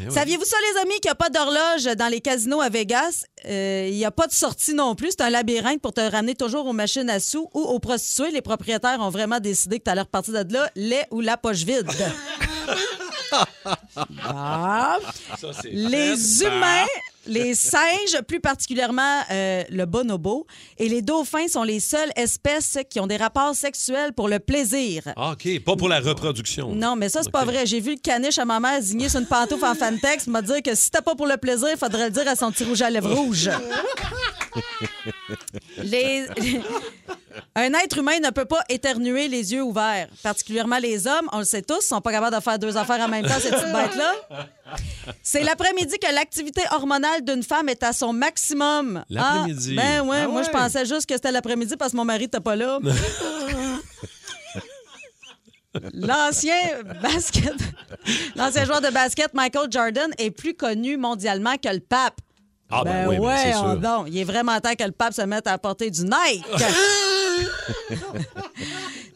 [0.07, 0.11] oui.
[0.13, 3.25] Saviez-vous ça, les amis, qu'il n'y a pas d'horloge dans les casinos à Vegas?
[3.45, 5.09] Euh, Il n'y a pas de sortie non plus.
[5.11, 8.31] C'est un labyrinthe pour te ramener toujours aux machines à sous ou aux prostituées.
[8.31, 11.63] Les propriétaires ont vraiment décidé que tu allais repartir de là, lait ou la poche
[11.65, 11.85] vide.
[14.23, 14.97] Ah.
[15.39, 16.85] Ça, Les humains,
[17.27, 22.99] les singes, plus particulièrement euh, le bonobo, et les dauphins sont les seules espèces qui
[22.99, 25.03] ont des rapports sexuels pour le plaisir.
[25.15, 26.73] Ah, OK, pas pour la reproduction.
[26.73, 27.49] Non, mais ça, c'est pas OK.
[27.51, 27.65] vrai.
[27.65, 30.61] J'ai vu le caniche à ma mère signer sur une pantoufle en fantex m'a dit
[30.63, 32.81] que si c'était pas pour le plaisir, il faudrait le dire à son petit rouge
[32.81, 33.49] à lèvres rouge.
[35.83, 36.27] les,
[37.55, 40.07] Un être humain ne peut pas éternuer les yeux ouverts.
[40.23, 43.07] Particulièrement les hommes, on le sait tous, sont pas capables de faire deux affaires en
[43.07, 44.13] même temps, ces petites bêtes-là.
[45.23, 49.03] C'est l'après-midi que l'activité hormonale d'une femme est à son maximum.
[49.09, 49.75] L'après-midi.
[49.77, 52.23] Ah, ben ouais, Ah moi je pensais juste que c'était l'après-midi parce que mon mari
[52.25, 52.79] n'était pas là.
[55.93, 57.53] L'ancien basket,
[58.35, 62.19] l'ancien joueur de basket Michael Jordan est plus connu mondialement que le pape.
[62.71, 63.79] Ah, ben oui, ben, ouais, c'est oh, sûr.
[63.81, 66.45] non, il est vraiment temps que le pape se mette à porter du Nike.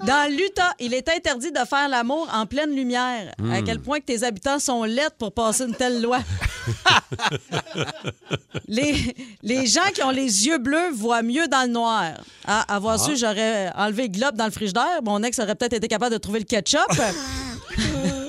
[0.06, 3.32] Dans l'Utah, il est interdit de faire l'amour en pleine lumière.
[3.40, 3.64] À Hmm.
[3.64, 6.20] quel point que tes habitants sont laides pour passer une telle loi?
[8.68, 12.06] les, les gens qui ont les yeux bleus voient mieux dans le noir.
[12.46, 13.06] Ah, avoir Ah.
[13.06, 15.02] su, j'aurais enlevé le globe dans le frigidaire.
[15.04, 16.82] Mon ex aurait peut-être été capable de trouver le ketchup.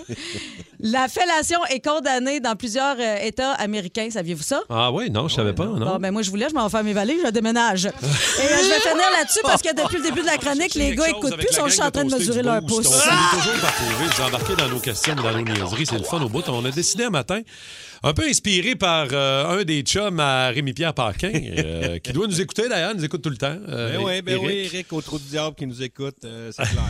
[0.80, 4.08] La fellation est condamnée dans plusieurs euh, États américains.
[4.10, 4.60] Saviez-vous ça?
[4.68, 5.78] Ah oui, non, je savais pas, non.
[5.86, 7.84] Bon, ben moi, je voulais, je m'en vais faire mes valises, je déménage.
[7.86, 10.94] Et euh, je vais finir là-dessus parce que depuis le début de la chronique, les
[10.94, 12.86] gars écoutent plus, ils sont juste en train de mesurer leur pouce.
[12.86, 15.86] On est toujours par trouver, vous embarquer dans nos questions, dans nos niaiseries.
[15.86, 16.42] C'est le fun au bout.
[16.48, 17.40] On a décidé un matin,
[18.02, 22.40] un peu inspiré par euh, un des chums à Rémi-Pierre Parquin, euh, qui doit nous
[22.40, 23.56] écouter d'ailleurs, nous écoute tout le temps.
[23.68, 24.46] euh, Ben oui, ben Éric.
[24.46, 26.82] oui, Eric, au trou du diable qui nous écoute, euh, c'est clair.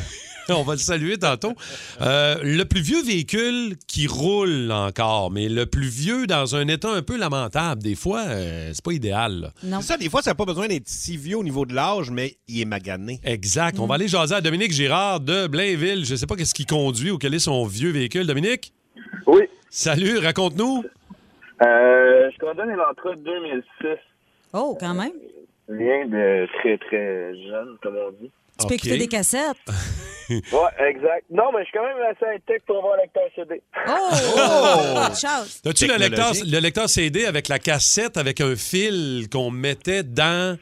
[0.51, 1.55] On va le saluer tantôt.
[2.01, 6.91] Euh, le plus vieux véhicule qui roule encore, mais le plus vieux dans un état
[6.91, 7.83] un peu lamentable.
[7.83, 9.53] Des fois, euh, c'est pas idéal.
[9.63, 9.79] là.
[9.81, 12.11] C'est ça, des fois, ça n'a pas besoin d'être si vieux au niveau de l'âge,
[12.11, 13.21] mais il est magané.
[13.25, 13.79] Exact.
[13.79, 16.05] On va aller jaser à Dominique Girard de Blainville.
[16.05, 18.27] Je sais pas qu'est-ce qu'il conduit ou quel est son vieux véhicule.
[18.27, 18.73] Dominique?
[19.27, 19.43] Oui.
[19.71, 20.85] Salut, raconte-nous.
[21.63, 23.89] Euh, je conduis une Elantra 2006.
[24.53, 25.13] Oh, quand même.
[25.69, 28.31] Rien de très, très jeune, comme on dit.
[28.61, 29.57] Tu peux écouter des cassettes.
[30.31, 31.27] Ouais, exact.
[31.31, 33.61] Non, mais je suis quand même assez high-tech pour avoir un lecteur CD.
[33.87, 35.15] Oh!
[35.15, 35.61] Chance.
[35.67, 40.59] As-tu le lecteur, le lecteur CD avec la cassette, avec un fil qu'on mettait dans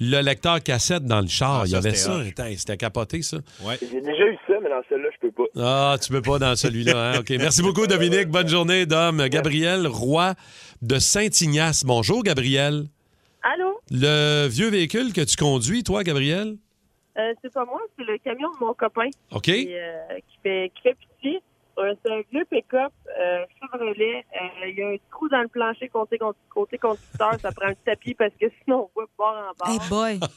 [0.00, 1.60] le lecteur cassette dans le char?
[1.60, 2.20] Ah, Il y avait ça.
[2.56, 3.36] C'était capoté, ça.
[3.80, 5.44] J'ai déjà eu ça, mais dans celui-là, je peux pas.
[5.62, 7.12] Ah, tu peux pas dans celui-là.
[7.12, 7.20] Hein?
[7.20, 7.30] OK.
[7.38, 8.28] Merci beaucoup, Dominique.
[8.30, 9.24] Bonne journée, Dom.
[9.28, 10.34] Gabriel Roy
[10.82, 11.84] de Saint-Ignace.
[11.84, 12.86] Bonjour, Gabriel.
[13.44, 13.78] Allô?
[13.92, 16.56] Le vieux véhicule que tu conduis, toi, Gabriel?
[17.16, 19.08] Euh, c'est pas moi, c'est le camion de mon copain.
[19.32, 19.42] OK.
[19.42, 21.42] Qui, euh, qui fait, qui fait pitié.
[21.78, 24.24] Euh, c'est un vieux pick-up euh, Chevrolet.
[24.40, 27.34] Euh, Il y a un trou dans le plancher côté, côté conducteur.
[27.40, 29.68] Ça prend un tapis parce que sinon, on voit bord en bord.
[29.68, 30.20] Hey boy!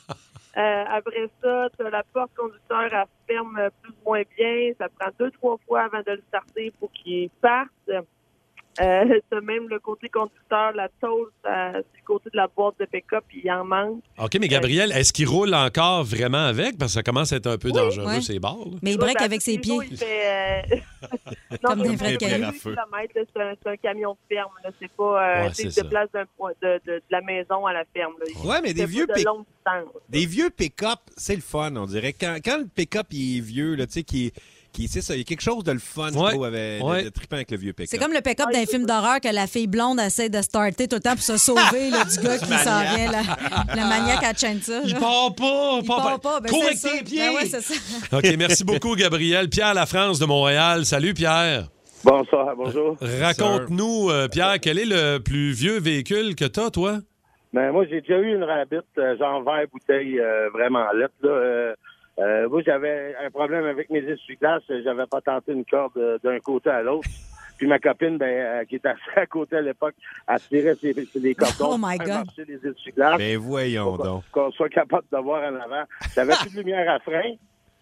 [0.57, 4.71] Euh, après ça, t'as la porte conducteur, elle se ferme plus ou moins bien.
[4.79, 7.69] Ça prend deux, trois fois avant de le starter pour qu'il parte.
[8.81, 12.75] Euh, t'as même le côté conducteur, la tôle, ça- c'est le côté de la boîte
[12.79, 14.01] de pick-up, il en manque.
[14.19, 16.77] OK, mais Gabriel, est-ce qu'il roule encore vraiment avec?
[16.77, 18.21] Parce que ça commence à être un peu dangereux, Ouais.
[18.21, 18.67] ces bords.
[18.71, 18.77] là.
[18.81, 19.77] Mais il break avec ses pieds.
[19.89, 20.77] Il fait, euh,
[21.63, 21.83] Comme.
[21.83, 24.51] 8 kilomètres, là, C'est un, c'est un camion de ferme.
[24.63, 24.69] là.
[24.79, 25.81] C'est pas euh, Ouais, tu sais, c'est il se ça.
[25.83, 28.13] déplace d'un point- de, de, de la maison à la ferme.
[28.45, 29.93] Ouais, mais des vieux de pick- longue distance.
[30.09, 32.13] Des vieux pick-up, c'est le fun, on dirait.
[32.13, 34.31] Quand, quand le pick-up il est vieux, là, tu sais, qui,
[34.77, 36.99] qui c'est ça, il y a quelque chose de le fun, je trouve, avec, Ouais.
[37.01, 37.89] de, de triper avec le vieux pick-up.
[37.89, 40.97] C'est comme le pick-up d'un film d'horreur que la fille blonde essaie de starter tout
[40.97, 42.95] le temps pour se sauver là, du gars qui s'en maniaque.
[42.95, 43.11] vient.
[43.11, 43.21] là.
[43.75, 44.81] Le maniaque à chaîne ça.
[44.85, 45.79] Il part pas!
[45.81, 46.39] Il part pas.
[46.39, 46.89] Ben, Cours c'est avec ça.
[46.91, 47.19] tes pieds!
[47.27, 47.73] Ben ouais, c'est ça.
[48.17, 49.49] OK, merci beaucoup, Gabriel.
[49.49, 50.85] Pierre La France de Montréal.
[50.85, 51.69] Salut, Pierre.
[52.03, 52.95] Bonsoir, bonjour.
[53.01, 56.99] Raconte-nous, euh, Pierre, quel est le plus vieux véhicule que t'as, toi?
[57.53, 61.73] Ben, moi, j'ai déjà eu une rabbit, euh, genre vert bouteille, euh, vraiment lettre, là.
[62.19, 64.63] Euh, moi, j'avais un problème avec mes essuie-glaces.
[64.83, 67.07] J'avais pas tenté une corde euh, d'un côté à l'autre.
[67.57, 69.95] Puis ma copine, ben, euh, qui était assise à côté à l'époque,
[70.27, 72.27] elle tirait ses, ses les cordons Oh my pour God.
[72.47, 73.17] les essuie-glaces.
[73.17, 74.23] Ben voyons Pour donc.
[74.31, 75.83] Qu'on soit capable de voir en avant.
[76.15, 77.33] J'avais plus de lumière à frein.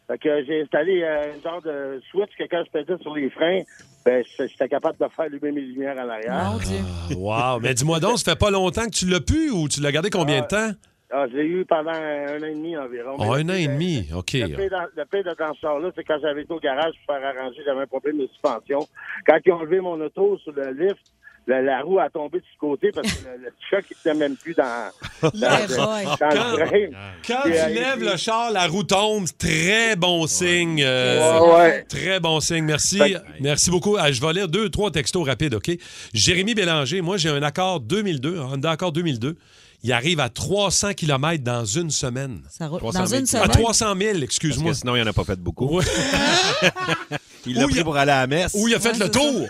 [0.07, 3.29] Fait que j'ai installé euh, un genre de switch que quand je pesais sur les
[3.31, 3.61] freins,
[4.05, 6.51] ben, j'étais capable de faire allumer mes lumières en arrière.
[6.51, 7.17] Mon Dieu.
[7.17, 7.59] Wow.
[7.59, 10.09] Mais dis-moi donc, ça fait pas longtemps que tu l'as pu ou tu l'as gardé
[10.09, 10.71] combien de temps?
[11.11, 13.15] Ah, je l'ai eu pendant un an et demi environ.
[13.19, 14.07] Oh, un an et demi.
[14.15, 14.33] OK.
[14.33, 16.93] Le pire dans, le pire de dans ce char-là, c'est quand j'avais été au garage
[17.05, 18.87] pour faire arranger, j'avais un problème de suspension.
[19.27, 20.99] Quand ils ont levé mon auto sur le lift,
[21.47, 24.55] la, la roue a tombé du côté parce que le, le choc n'était même plus
[24.55, 24.89] dans,
[25.21, 29.25] dans, Yeah, le- dans Quand- le tu euh, lèves puis- le char, la roue tombe.
[29.37, 30.81] Très bon signe.
[30.83, 31.83] euh, Ouais, ouais.
[31.83, 32.65] Très bon signe.
[32.65, 32.97] Merci.
[32.97, 33.95] Fait Merci beaucoup.
[33.99, 35.69] Ah, je vais lire deux, trois textos rapides, OK?
[36.15, 39.35] Jérémy Bélanger, moi, j'ai un Accord 2002, un Honda Accord 2002.
[39.83, 42.41] Il arrive à 300 km dans une semaine.
[42.49, 43.49] Ça roule- 300 Dans 000 une À semaine?
[43.49, 44.71] 300 000, Parce excuse-moi.
[44.71, 45.79] que sinon, il en a pas fait beaucoup.
[47.45, 48.53] Il l'a Ou il pris a- pour aller à la messe.
[48.55, 49.47] Où il a fait le tour.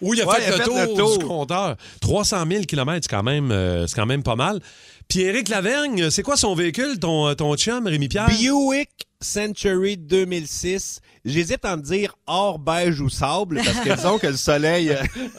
[0.00, 1.18] Où il a Ouais, fait, il a le, fait tour le tour.
[1.18, 1.76] du compteur.
[2.00, 4.60] 300 000 km, c'est quand, même, euh, c'est quand même pas mal.
[5.08, 8.28] Puis Éric Lavergne, c'est quoi son véhicule, ton, ton chum, Rémi-Pierre?
[8.28, 8.90] Buick
[9.20, 11.00] Century 2006.
[11.24, 14.90] J'hésite à en dire or beige ou sable parce que disons que le soleil.
[14.90, 14.96] euh,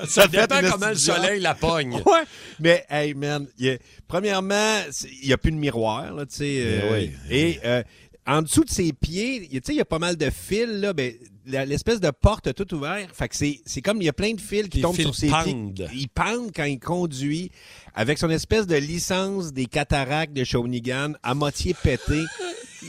[0.08, 1.94] Ça fait dépend comment le soleil la pogne.
[2.06, 2.24] Ouais.
[2.60, 3.78] Mais, hey, man, il y a-
[4.08, 4.80] premièrement,
[5.22, 6.64] il n'y a plus de miroir, là, tu sais.
[6.64, 7.12] Ben euh, oui.
[7.30, 7.84] Et euh,
[8.26, 10.18] en dessous de ses pieds, il y a- tu sais, il y a pas mal
[10.18, 11.14] de fils, là, ben,
[11.50, 13.08] l'espèce de porte tout ouvert.
[13.14, 15.06] Fait que c'est, c'est comme, il y a plein de fils qui Les tombent fils
[15.06, 15.74] sur ses pendent.
[15.74, 15.88] pieds.
[15.94, 17.52] Il pend quand il conduit,
[17.94, 22.24] avec son espèce de licence des cataractes de Shawinigan, à moitié pété.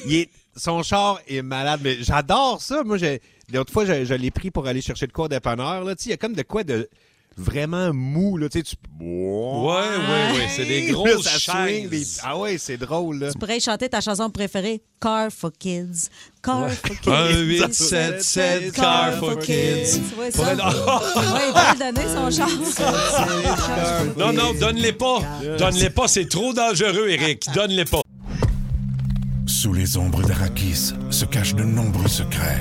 [0.07, 2.83] Il est, son char est malade, mais j'adore ça.
[2.85, 3.21] Moi, j'ai,
[3.53, 5.95] l'autre fois, je, je l'ai pris pour aller chercher de quoi dépanneur, là.
[6.05, 6.89] Il y a comme de quoi de
[7.41, 8.49] vraiment mou, là.
[8.49, 8.77] Tu sais, tu...
[9.01, 9.07] Ouais,
[9.75, 10.49] ouais, ouais.
[10.55, 12.21] C'est des Là, grosses ça swing, des- chaises.
[12.23, 13.33] Ah ouais, c'est drôle, là.
[13.33, 16.09] Tu pourrais chanter ta chanson préférée, Car for Kids.
[16.43, 17.11] Car for Kids.
[17.11, 20.01] 1, 8, 7, 7, car for kids.
[20.19, 20.53] Ouais, ça.
[20.53, 20.65] être-
[21.35, 22.49] Ouais, il peut le donner, son char.
[24.17, 25.21] Non, non, donne-les pas.
[25.59, 27.47] Donne-les pas, c'est trop dangereux, Eric.
[27.55, 28.01] Donne-les pas.
[29.47, 32.61] Sous les ombres d'Arakis se cachent de nombreux secrets.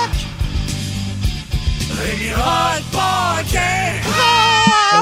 [2.01, 2.81] Rémi Rock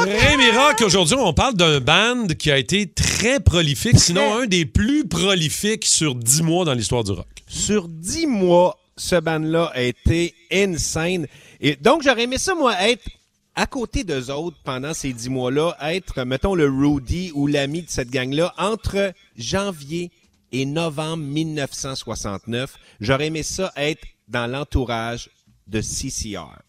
[0.05, 4.65] Rémi Rock, aujourd'hui, on parle d'un band qui a été très prolifique, sinon un des
[4.65, 7.27] plus prolifiques sur 10 mois dans l'histoire du rock.
[7.47, 11.27] Sur dix mois, ce band-là a été insane.
[11.61, 13.07] Et donc, j'aurais aimé ça, moi, être
[13.55, 17.89] à côté d'eux autres pendant ces dix mois-là, être, mettons, le Rudy ou l'ami de
[17.89, 20.11] cette gang-là entre janvier
[20.51, 22.75] et novembre 1969.
[22.99, 25.29] J'aurais aimé ça être dans l'entourage
[25.67, 26.68] de CCR.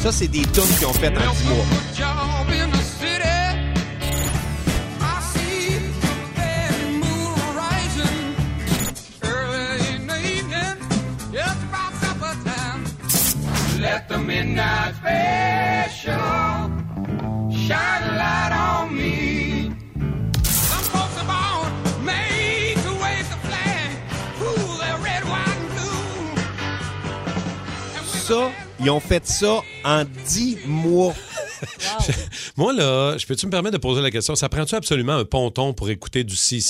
[0.00, 1.64] Ça, c'est des tunes qu'ils ont faites en dix mois.
[13.80, 14.78] Let the midnight.
[28.80, 31.14] Ils ont fait ça en dix mois.
[32.56, 34.36] Moi, là, je peux-tu me permettre de poser la question?
[34.36, 36.36] Ça prend-tu absolument un ponton pour écouter du?
[36.36, 36.66] Ça-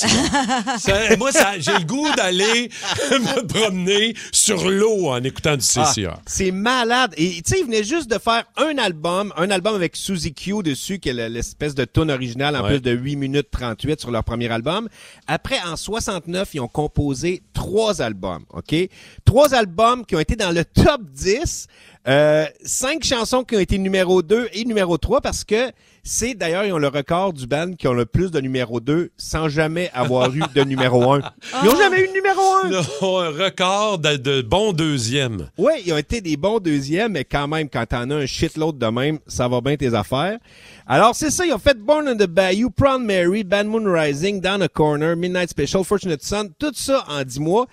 [1.18, 2.70] moi, ça- j'ai le goût d'aller
[3.10, 6.12] me promener sur l'eau en écoutant du CCR.
[6.14, 7.12] Ah, c'est malade.
[7.18, 10.62] Et tu sais, ils venaient juste de faire un album, un album avec Suzy Q
[10.62, 12.70] dessus, qui est le- l'espèce de tune originale en Ouais.
[12.70, 14.88] plus de 8 minutes 38 sur leur premier album.
[15.26, 18.74] Après, en 69, ils ont composé trois albums, OK?
[19.24, 21.66] Trois albums qui ont été dans le top 10.
[22.08, 25.70] Euh, cinq chansons qui ont été numéro 2 et numéro 3 parce que
[26.02, 29.10] c'est d'ailleurs, ils ont le record du band qui ont le plus de numéro 2
[29.18, 31.20] sans jamais avoir eu de numéro 1.
[31.62, 32.70] Ils n'ont jamais eu de numéro 1.
[32.70, 35.50] Non, un record de, de bon deuxième.
[35.58, 38.78] Oui, ils ont été des bons deuxièmes, mais quand même, quand t'en as un shitload
[38.78, 40.38] de même, ça va bien tes affaires.
[40.86, 44.40] Alors, c'est ça, ils ont fait Born in the Bayou, Proud Mary, Bad Moon Rising,
[44.40, 47.66] Down a Corner, Midnight Special, Fortunate Son, tout ça en 10 mois.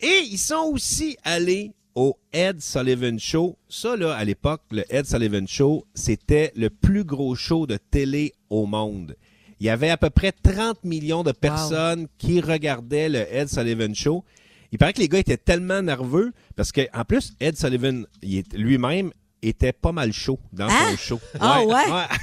[0.00, 3.56] Et ils sont aussi allés au Ed Sullivan Show.
[3.68, 8.32] Ça, là, à l'époque, le Ed Sullivan Show, c'était le plus gros show de télé
[8.50, 9.16] au monde.
[9.60, 13.94] Il y avait à peu près 30 millions de personnes qui regardaient le Ed Sullivan
[13.94, 14.24] Show.
[14.72, 18.06] Il paraît que les gars étaient tellement nerveux parce que en plus Ed Sullivan
[18.54, 19.12] lui-même
[19.48, 20.90] était pas mal chaud dans Hein?
[20.92, 21.20] son show.
[21.40, 21.74] Ah ouais?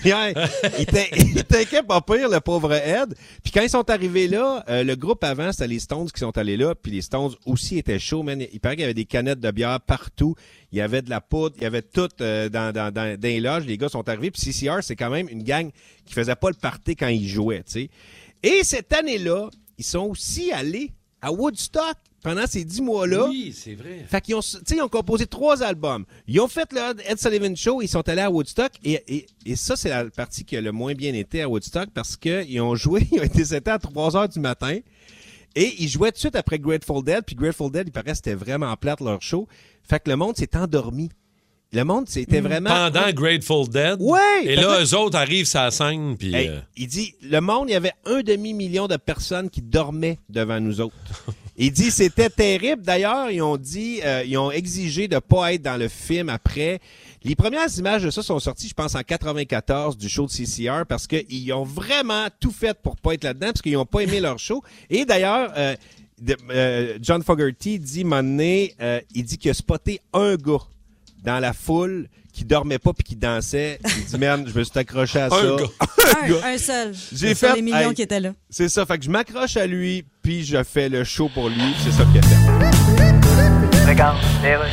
[0.05, 0.34] ouais?
[0.77, 3.15] il était il était pas pire le pauvre Ed.
[3.43, 6.38] Puis quand ils sont arrivés là, euh, le groupe avant c'était les Stones qui sont
[6.38, 8.41] allés là, puis les Stones aussi étaient chauds, man.
[8.51, 10.36] Il paraît qu'il y avait des canettes de bière partout.
[10.71, 13.27] Il y avait de la poudre, il y avait tout euh, dans, dans, dans, dans
[13.27, 13.65] les loges.
[13.65, 14.31] Les gars sont arrivés.
[14.31, 15.69] Puis CCR, c'est quand même une gang
[16.05, 17.89] qui faisait pas le party quand ils jouaient, tu sais.
[18.43, 23.27] Et cette année-là, ils sont aussi allés à Woodstock pendant ces dix mois-là.
[23.29, 24.05] Oui, c'est vrai.
[24.07, 26.05] Fait qu'ils ont, ils ont composé trois albums.
[26.27, 26.79] Ils ont fait le
[27.10, 30.43] Ed Sullivan Show, ils sont allés à Woodstock et, et, et ça, c'est la partie
[30.45, 33.43] qui a le moins bien été à Woodstock parce qu'ils ont joué, ils ont été
[33.45, 34.77] c'était à 3 heures du matin
[35.55, 37.23] et ils jouaient tout de suite après Grateful Dead.
[37.25, 39.47] Puis Grateful Dead, il paraît c'était vraiment plate leur show.
[39.84, 41.10] Fait que le monde s'est endormi.
[41.73, 42.69] Le monde, c'était vraiment...
[42.69, 43.95] Pendant Grateful Dead?
[44.01, 44.19] Ouais!
[44.43, 46.36] Et là, que- eux autres arrivent sur la scène, puis...
[46.36, 50.19] Hey, euh, Il dit, le monde, il y avait un demi-million de personnes qui dormaient
[50.27, 50.95] devant nous autres.
[51.65, 52.82] il dit, c'était terrible.
[52.82, 56.80] D'ailleurs, ils ont dit, euh, ils ont exigé de pas être dans le film après.
[57.24, 60.86] Les premières images de ça sont sorties, je pense, en 94 du show de CCR
[60.88, 64.19] parce qu'ils ont vraiment tout fait pour pas être là-dedans parce qu'ils ont pas aimé
[64.19, 64.63] leur show.
[64.89, 65.76] Et d'ailleurs, euh,
[66.50, 70.65] euh, John Fogerty dit, donné, euh, il dit qu'il a spoté un gars
[71.21, 73.79] dans la foule qui dormait pas puis qui dansait.
[73.86, 75.41] J'ai dit, merde, je me suis accroché à Un ça.
[75.57, 76.47] gars.
[76.49, 76.93] Un, un seul.
[77.13, 77.55] J'ai fait.
[77.55, 78.34] les millions hey, qui étaient là.
[78.49, 78.86] C'est ça.
[78.86, 81.73] Fait que je m'accroche à lui puis je fais le show pour lui.
[81.84, 83.89] C'est ça qu'il a fait.
[83.89, 84.69] Regarde, les rues.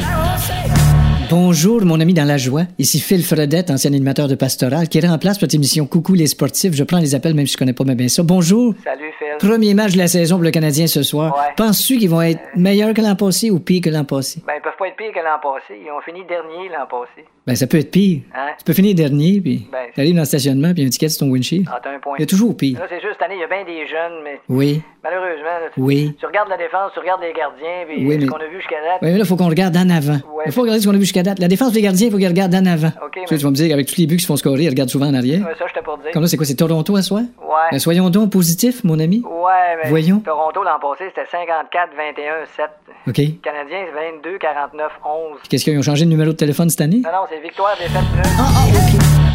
[1.30, 2.64] Bonjour, mon ami dans la joie.
[2.78, 6.72] Ici Phil Fredette, ancien animateur de Pastoral, qui remplace votre émission Coucou les sportifs.
[6.72, 8.22] Je prends les appels même si je connais pas bien ça.
[8.22, 8.74] Bonjour.
[8.82, 11.34] Salut, Premier match de la saison pour le Canadien ce soir.
[11.36, 11.54] Ouais.
[11.56, 14.42] Penses-tu qu'ils vont être meilleurs que l'an passé ou pire que l'an passé?
[14.46, 15.80] Ben, ils peuvent pas être pires que l'an passé.
[15.84, 17.26] Ils ont fini dernier l'an passé.
[17.48, 18.20] Ben, ça peut être pire.
[18.34, 18.50] Hein?
[18.58, 21.32] Tu peux finir dernier, puis Ben, t'arrives dans le stationnement, puis un ticket sur ton
[21.32, 21.66] windshield.
[21.72, 22.16] Ah, t'as un point.
[22.18, 22.78] Il y a toujours pire.
[22.78, 24.82] Là, c'est juste cette année, il y a bien des jeunes, mais Oui.
[25.02, 26.14] malheureusement, là, tu, Oui.
[26.20, 28.56] tu regardes la défense, tu regardes les gardiens, puis Oui, ce mais- qu'on a vu
[28.56, 28.98] jusqu'à date.
[29.00, 30.20] Oui, mais là, il faut qu'on regarde en avant.
[30.36, 30.44] Ouais.
[30.44, 31.38] Il faut regarder ce qu'on a vu jusqu'à date.
[31.38, 32.92] La défense des gardiens, il faut qu'ils regardent en avant.
[33.02, 34.64] OK, Tu mais- tu vas me dire, avec tous les buts qui se font scorer,
[34.64, 35.40] ils regardent souvent en arrière.
[35.40, 36.10] Ouais, ça, je t'ai pour dire.
[36.12, 37.20] Comme là, c'est quoi, c'est Toronto à soi?
[37.20, 37.68] Ouais.
[37.72, 39.22] Ben, soyons donc positifs, mon ami.
[39.24, 40.20] Ouais, mais Voyons.
[40.20, 42.68] Toronto l'an passé, c'était 54, 21, 7.
[43.08, 43.16] OK.
[43.16, 45.38] Les Canadiens, c'est 22, 49, 11.
[45.48, 47.00] Qu'est-ce qu'ils ont changé de numéro de téléphone cette année?
[47.02, 48.22] Non, non, c'est victoire, défaite, plus.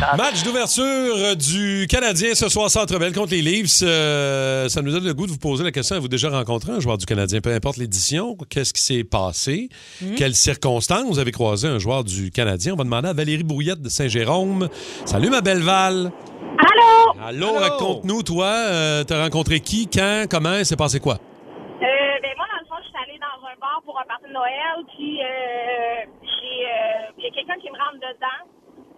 [0.05, 3.81] Ah, Match d'ouverture du Canadien ce soir Centre Bell contre les Leafs.
[3.83, 5.95] Euh, ça nous donne le goût de vous poser la question.
[5.95, 8.35] Avez-vous déjà rencontré un joueur du Canadien, peu importe l'édition?
[8.49, 9.69] Qu'est-ce qui s'est passé?
[10.17, 11.05] Quelles circonstances?
[11.07, 12.73] Vous avez croisé un joueur du Canadien?
[12.73, 14.67] On va demander à Valérie Brouillette de Saint-Jérôme.
[15.05, 16.11] Salut, ma belle Val.
[16.59, 17.25] Allô?
[17.25, 21.15] Allô, raconte-nous, toi, euh, t'as rencontré qui, quand, comment, il s'est passé quoi?
[21.15, 21.85] Euh,
[22.21, 24.33] ben moi, dans le fond, je suis allée dans un bar pour un party de
[24.33, 26.05] Noël, puis euh,
[26.43, 28.43] j'ai, euh, il y a quelqu'un qui me rentre dedans.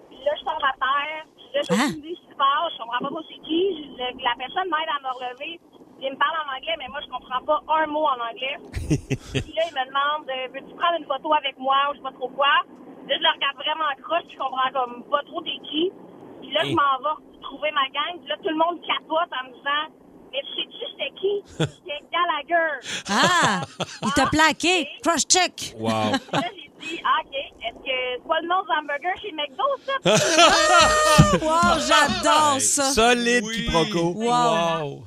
[0.10, 1.88] Puis là, je tombe à terre, puis là, je Ah.
[1.93, 3.93] me dis ce qui se passe, je comprends pas trop c'est qui.
[3.97, 5.60] Le- la personne m'aide à me relever.
[6.01, 8.58] Il me parle en anglais, mais moi, je comprends pas un mot en anglais.
[9.45, 12.03] puis là, il me demande euh, Veux-tu prendre une photo avec moi ou je sais
[12.03, 12.51] pas trop quoi?
[13.08, 15.91] Là, je le regarde vraiment croche, puis je comprends comme pas trop t'es qui.
[16.41, 19.43] Puis là, je m'en vais trouver ma gang, puis là, tout le monde capote en
[19.47, 19.84] me disant
[20.34, 21.34] Mais sais-tu c'était qui?
[21.45, 22.79] C'était Gallagher.
[23.10, 23.62] Ah!
[24.03, 24.89] Il t'a plaqué.
[25.03, 25.75] Cross-check.
[25.79, 25.89] Wow.
[25.89, 26.19] Là,
[26.55, 26.71] j'ai dit,
[27.04, 29.95] ah, OK, est-ce que c'est pas le nom du hamburger chez McDo, ça?
[31.45, 32.91] Wow, j'adore ça.
[32.91, 34.13] Solide quiproquo.
[34.15, 35.04] Wow.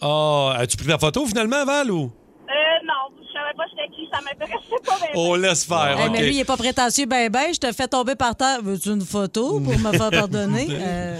[0.00, 2.04] Oh, as-tu pris la photo finalement, Val, ou?
[2.04, 3.64] Euh, non, je savais pas
[3.94, 4.98] qui, ça m'intéressait pas.
[5.14, 6.10] On laisse faire.
[6.10, 7.52] Mais lui, il est pas prétentieux, ben ben.
[7.54, 8.58] Je te fais tomber par terre.
[8.62, 10.68] Veux-tu une photo pour me faire pardonner?
[10.84, 11.16] Euh,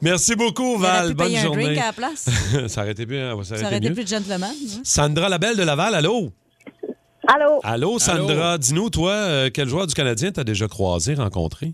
[0.00, 1.08] Merci beaucoup, aurait Val.
[1.08, 2.28] pu Bonne payer un drink à la place.
[2.68, 3.94] ça aurait été bien, ça aurait Ça aurait été été mieux.
[3.94, 4.54] plus gentleman.
[4.82, 6.30] Sandra Labelle de Laval, allô?
[7.26, 7.60] Allô?
[7.62, 8.58] Allô, Sandra.
[8.58, 11.72] Dis-nous, toi, euh, quel joueur du Canadien t'as déjà croisé, rencontré?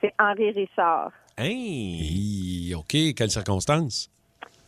[0.00, 1.10] C'est Henri Richard.
[1.38, 2.74] Hey!
[2.76, 4.10] OK, quelles circonstances?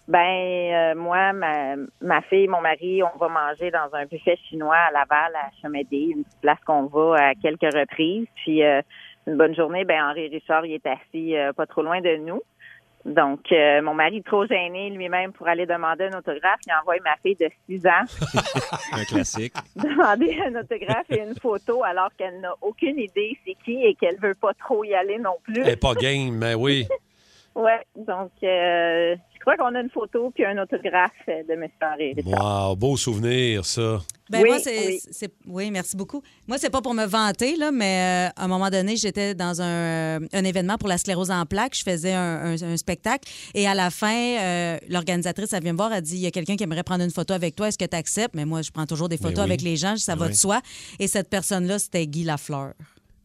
[0.07, 4.77] Ben, euh, moi, ma, ma fille, mon mari, on va manger dans un buffet chinois
[4.77, 8.27] à Laval, à Chemédé, une petite place qu'on va à quelques reprises.
[8.37, 8.83] Puis, euh,
[9.27, 12.42] une bonne journée, ben Henri Richard, il est assis euh, pas trop loin de nous.
[13.04, 17.16] Donc, euh, mon mari, trop gêné lui-même pour aller demander un autographe, il envoie ma
[17.22, 18.04] fille de 6 ans
[18.92, 19.52] Un classique.
[19.76, 24.18] demander un autographe et une photo alors qu'elle n'a aucune idée c'est qui et qu'elle
[24.18, 25.60] veut pas trop y aller non plus.
[25.60, 26.86] Elle est pas game, mais oui.
[27.54, 31.68] Ouais, donc euh, je crois qu'on a une photo puis un autographe de M.
[31.80, 32.68] Henri Richard.
[32.70, 34.00] Wow, beau souvenir, ça.
[34.30, 35.00] Ben Oui, moi, c'est, oui.
[35.10, 36.20] c'est- oui, merci beaucoup.
[36.48, 39.60] Moi, c'est pas pour me vanter, là, mais euh, à un moment donné, j'étais dans
[39.62, 41.76] un, euh, un événement pour la sclérose en plaques.
[41.76, 45.76] Je faisais un, un- un spectacle et à la fin, euh, l'organisatrice, elle vient me
[45.76, 47.78] voir, elle dit, il y a quelqu'un qui aimerait prendre une photo avec toi, est-ce
[47.78, 48.34] que tu acceptes?
[48.34, 49.44] Mais moi, je prends toujours des photos oui.
[49.44, 50.32] avec les gens, ça va Oui.
[50.32, 50.60] de soi.
[50.98, 52.72] Et cette personne-là, c'était Guy Lafleur.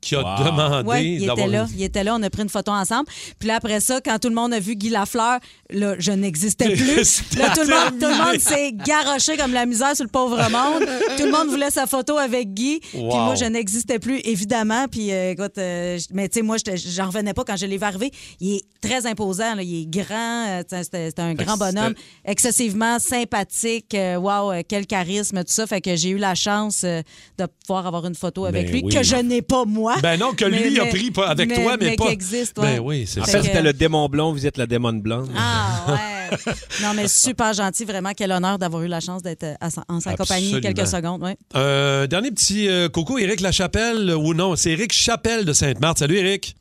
[0.02, 0.46] Qui a Wow.
[0.46, 1.68] demandé Oui, il était là.
[1.76, 2.16] Il était là.
[2.16, 3.08] On a pris une photo ensemble.
[3.38, 6.70] Puis là, après ça, quand tout le monde a vu Guy Lafleur, là, je n'existais
[6.76, 7.22] plus.
[7.38, 10.38] Là, tout le monde, tout le monde s'est garoché comme la misère sur le pauvre
[10.50, 10.84] monde.
[11.18, 12.80] tout le monde voulait sa photo avec Guy.
[12.92, 14.88] Puis moi, je n'existais plus, évidemment.
[14.90, 16.58] Puis euh, écoute, euh, mais tu sais, moi,
[16.96, 18.12] j'en revenais pas quand je l'ai vu arriver.
[18.40, 19.56] Il est très imposant.
[19.56, 19.64] là.
[19.64, 20.46] Il est grand.
[20.48, 21.94] euh, c'était un Fait grand bonhomme.
[22.26, 23.94] Excessivement sympathique.
[23.96, 25.68] Euh, wow, quel charisme, tout ça.
[25.68, 27.02] Fait que j'ai eu la chance euh,
[27.38, 28.94] de pouvoir avoir une photo avec Ben lui, oui.
[28.94, 29.89] que je n'ai pas moi.
[30.02, 32.06] Ben non, que lui Mais- a pris pas avec toi, mais, pas.
[32.08, 32.80] qui existe, Ben ouais.
[32.80, 33.32] oui, c'est En ça.
[33.32, 35.30] fait, que- c'était le démon blond, vous êtes la démon blonde.
[35.38, 36.54] Ah, ouais.
[36.84, 38.12] non, mais super gentil, vraiment.
[38.16, 41.24] Quel honneur d'avoir eu la chance d'être euh, sa- en sa compagnie quelques secondes.
[41.24, 41.36] Ouais.
[41.56, 46.00] Euh, dernier petit euh, coucou, Éric Lachapelle, euh, ou non, c'est Éric Chapelle de Sainte-Marthe.
[46.00, 46.56] Salut, Éric.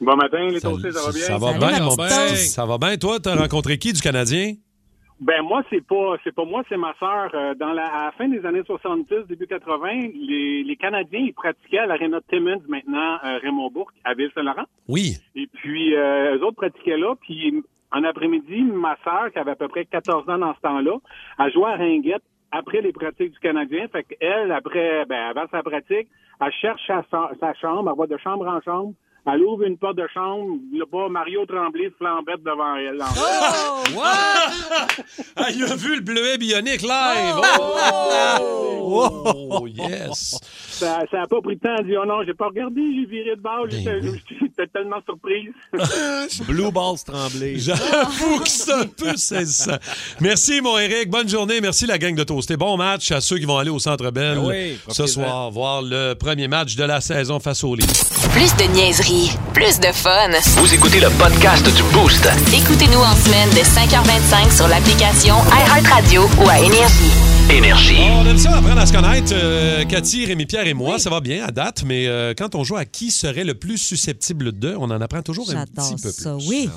[0.00, 1.26] Bon matin, les toastés, ça va bien?
[1.26, 2.46] Ça va Salut, bien, mon petit.
[2.48, 2.96] Ça va bien.
[2.96, 4.54] Toi, t'as rencontré qui du Canadien?
[5.22, 7.30] Ben moi, c'est pas c'est pas moi, c'est ma sœur.
[7.34, 11.32] Euh, Dans la, à la fin des années 70, début 80, les, les Canadiens, ils
[11.32, 14.64] pratiquaient à l'Arena Timmins, maintenant euh, Raymond Bourque, à Ville-Saint-Laurent.
[14.88, 15.18] Oui.
[15.36, 17.14] Et puis, euh, eux autres pratiquaient là.
[17.20, 20.96] Puis, en après-midi, ma sœur, qui avait à peu près 14 ans dans ce temps-là,
[21.38, 23.86] a joué à Ringuette après les pratiques du Canadien.
[23.92, 26.08] Fait qu'elle, après, ben, avant sa pratique,
[26.40, 27.04] elle cherche sa,
[27.38, 28.92] sa chambre, elle va de chambre en chambre
[29.24, 33.02] Elle ouvre une porte de chambre, le pas Mario Tremblay se flambette devant elle.
[33.16, 34.02] Oh!
[35.36, 37.36] Ah, il a vu le bleuet bionique live!
[38.40, 39.48] Oh!
[39.50, 40.38] Oh, yes!
[40.82, 41.74] Ça n'a pas pris de temps.
[41.78, 43.66] Elle dit, oh non, j'ai pas regardé, j'ai viré de bord.
[43.70, 44.00] J'étais
[44.40, 45.52] j'étais tellement surprise.
[46.48, 47.58] Blue Balls tremblé.
[47.58, 49.76] J'avoue que c'est un peu saisissant.
[50.20, 51.08] Merci, mon Eric.
[51.10, 51.60] Bonne journée.
[51.60, 52.56] Merci, la gang de Toasté.
[52.56, 55.82] Bon match à ceux qui vont aller au Centre Bell Ben oui, ce soir, voir
[55.82, 58.28] le premier match de la saison face aux Leafs.
[58.32, 58.72] Plus de
[59.52, 60.30] plus de fun.
[60.56, 62.26] Vous écoutez le podcast du Boost.
[62.54, 67.12] Écoutez-nous en semaine de 5h25 sur l'application iHeartRadio ou à Énergie.
[67.50, 67.96] Énergie.
[68.10, 69.32] On aime ça apprendre à se connaître.
[69.34, 72.76] Euh, Cathy, Rémi-Pierre et moi, ça va bien à date, mais euh, quand on joue
[72.76, 76.34] à qui serait le plus susceptible de, on en apprend toujours un petit peu ça,
[76.36, 76.48] plus.
[76.48, 76.70] oui.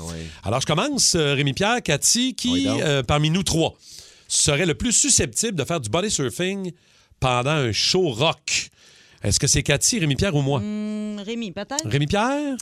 [0.44, 3.74] Alors, je commence, euh, Rémi-Pierre, Cathy, qui, euh, parmi nous trois,
[4.28, 6.72] serait le plus susceptible de faire du body surfing
[7.18, 8.70] pendant un show rock?
[9.26, 10.60] Est-ce que c'est Cathy, Rémi-Pierre ou moi?
[10.60, 11.84] Hum, Rémi, peut-être?
[11.84, 12.56] Rémi-Pierre,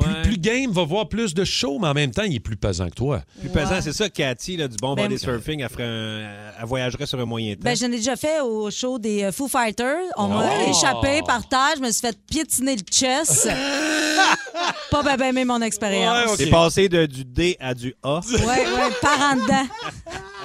[0.00, 2.56] plus, plus game va voir plus de shows, mais en même temps, il est plus
[2.56, 3.20] pesant que toi.
[3.38, 6.64] Plus pesant, c'est ça, Cathy, là, du bon Ben, body surfing, elle, ferait un- elle
[6.64, 7.60] voyagerait sur un moyen temps.
[7.64, 9.98] Ben, j'en ai déjà fait au show des euh, Foo Fighters.
[10.16, 10.70] On m'a Oh!
[10.70, 11.74] échappé par terre.
[11.76, 13.48] Je me suis fait piétiner le chest.
[14.90, 16.36] Pas ben, ben aimé mon expérience.
[16.38, 18.20] C'est passé de, du D à du A.
[18.26, 19.66] Ouais, ouais, par en dedans.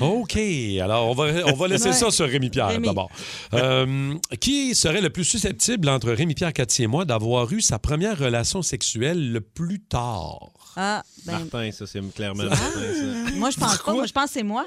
[0.00, 0.36] OK.
[0.82, 1.92] Alors, on va, on va laisser Ouais.
[1.94, 2.86] ça sur Rémi-Pierre Rémi.
[2.86, 3.10] d'abord.
[3.54, 8.18] Euh, qui serait le plus susceptible entre Rémi-Pierre, Cathy et moi d'avoir eu sa première
[8.18, 10.50] relation sexuelle le plus tard?
[10.76, 13.30] Ah, ben, Martin, ça, c'est clairement Martin, ça.
[13.36, 13.92] moi, je pense pas.
[13.94, 14.66] Moi, je pense que c'est moi.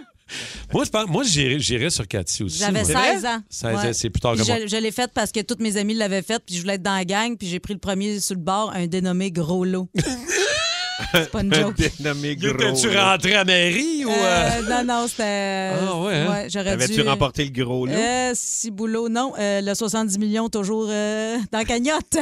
[0.71, 2.59] Moi, je pense, moi j'irais sur Cathy aussi.
[2.59, 3.01] J'avais moi.
[3.13, 3.39] 16 ans.
[3.49, 3.93] 16 ans, Ouais.
[3.93, 4.57] c'est plus tard que moi.
[4.61, 6.83] Je, je l'ai faite parce que tous mes amis l'avaient faite, puis je voulais être
[6.83, 9.87] dans la gang, puis j'ai pris le premier sur le bord, un dénommé Gros Lot.
[11.13, 11.75] C'est pas une joke.
[11.99, 12.53] Dénommé gros.
[12.53, 13.11] T'es-tu là.
[13.11, 14.09] rentré à mairie ou.
[14.09, 14.13] euh?
[14.13, 15.71] Euh, non, non, c'était.
[15.81, 16.45] Ah, ouais, hein?
[16.49, 16.83] j'aurais dû.
[16.83, 17.93] T'avais-tu remporté le gros lot?
[17.93, 19.33] Euh, si boulot, non.
[19.39, 22.17] Euh, le 70 millions, toujours euh, dans la cagnotte.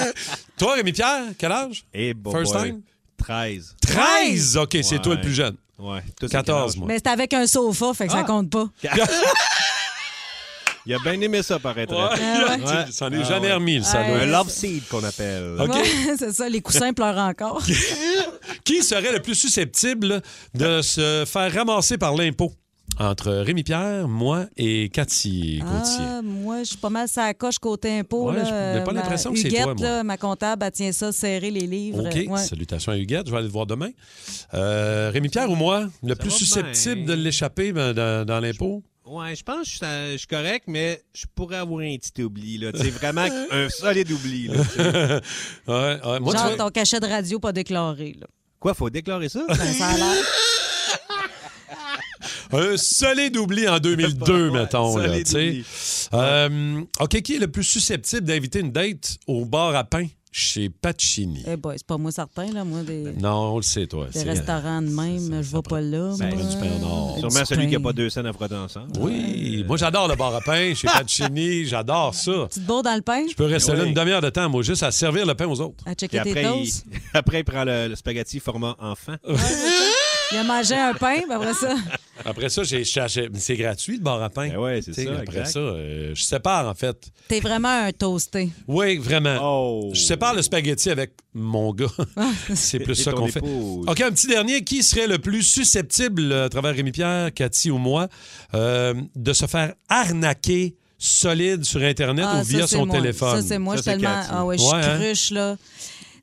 [0.58, 1.84] Toi, Rémi-Pierre, quel âge?
[1.92, 2.62] Eh, bon First boy.
[2.70, 2.80] time?
[3.18, 3.76] 13.
[3.82, 4.56] 13!
[4.56, 5.54] OK, c'est toi le plus jeune.
[5.78, 6.00] Ouais.
[6.18, 6.88] Toi, c'est 14, quel moi.
[6.88, 8.24] Mais c'était avec un sofa, fait que ça Ah.
[8.24, 8.66] compte pas.
[10.86, 11.94] Il a bien aimé ça, paraît-il.
[11.94, 12.90] Ouais, Ah ouais.
[12.90, 14.14] ça en est jamais remis, le salaud.
[14.14, 15.56] Un love seed qu'on appelle.
[15.60, 15.72] OK.
[15.74, 15.82] Ouais,
[16.18, 17.62] c'est ça, les coussins pleurent encore.
[18.64, 20.22] Qui serait le plus susceptible
[20.54, 22.52] de se faire ramasser par l'impôt?
[22.98, 26.04] Entre Rémi-Pierre, moi et Cathy Gauthier.
[26.06, 28.30] Ah, moi, je suis pas mal ça coche côté impôt.
[28.30, 29.86] Ouais, j'ai pas Ma l'impression que c'est Huguette, toi, moi.
[29.88, 32.04] là, ma comptable, elle tient ça serré, les livres.
[32.06, 32.28] OK.
[32.28, 32.38] Ouais.
[32.42, 33.26] Salutations à Huguette.
[33.28, 33.88] Je vais aller te voir demain.
[34.52, 37.16] Euh, Rémi-Pierre ou moi, le plus susceptible bien.
[37.16, 38.82] de l'échapper ben, dans, dans l'impôt?
[39.12, 42.56] Ouais, je pense que je suis, correct, mais je pourrais avoir un petit oubli.
[42.56, 42.70] là.
[42.72, 44.48] Vraiment un solide oubli.
[44.48, 45.20] Là, tu sais.
[45.68, 46.20] ouais, ouais.
[46.20, 48.16] Moi, tu Genre ton cachet de radio pas déclaré.
[48.18, 48.26] Là.
[48.58, 49.44] Quoi, faut déclarer ça?
[49.46, 50.24] Ben, ça a l'air.
[52.52, 54.96] Un solide oubli en 2002, mettons.
[54.96, 55.48] Là, solide tu sais.
[55.48, 55.64] oubli.
[56.14, 60.06] Euh, OK, qui est le plus susceptible d'inviter une date au bar à pain?
[60.34, 61.44] Chez Pacini?
[61.46, 62.64] Eh boy, c'est pas moi certain, là.
[62.64, 64.06] Moi, des, Non, on le sait, toi.
[64.06, 66.14] des C'est- restaurants de même, je vais pas là.
[66.16, 66.36] ça moi.
[66.36, 67.14] prend du pain en or.
[67.18, 68.92] Sûrement Du celui qui n'a pas deux scènes à frotter ensemble.
[68.98, 72.46] Oui, moi j'adore le bar à pain chez Pacini, j'adore ça.
[72.48, 73.26] Petite bourre dans le pain?
[73.30, 73.78] Je peux rester Oui.
[73.78, 75.84] là une demi-heure de temps, moi, juste à servir le pain aux autres.
[75.86, 76.72] À checker tes après, il,
[77.14, 79.16] après, il prend le, le spaghetti format enfant.
[80.32, 81.74] Il a mangé un pain, puis après ça.
[82.24, 83.28] Après ça, j'ai cherché.
[83.32, 84.48] mais C'est gratuit le bar à pain.
[84.48, 85.46] Ben ouais, c'est ça, Après exact.
[85.46, 86.96] ça, euh, je sépare en fait.
[87.28, 88.50] T'es vraiment un toasté.
[88.68, 89.38] Oui, vraiment.
[89.42, 89.90] Oh.
[89.92, 91.86] Je sépare le spaghetti avec mon gars.
[92.54, 93.40] c'est plus Et ça qu'on fait.
[93.42, 94.62] OK, un petit dernier.
[94.62, 98.08] Qui serait le plus susceptible, à travers Rémi-Pierre, Cathy ou moi,
[98.54, 102.96] euh, de se faire arnaquer solide sur Internet Ah, ou via son moi.
[102.96, 103.40] téléphone?
[103.42, 103.76] Ça, c'est moi.
[103.76, 104.20] Ça, Je suis c'est tellement.
[104.20, 104.28] Cathy.
[104.32, 104.98] Ah ouais, je suis Ouais, hein?
[105.00, 105.56] cruche, là.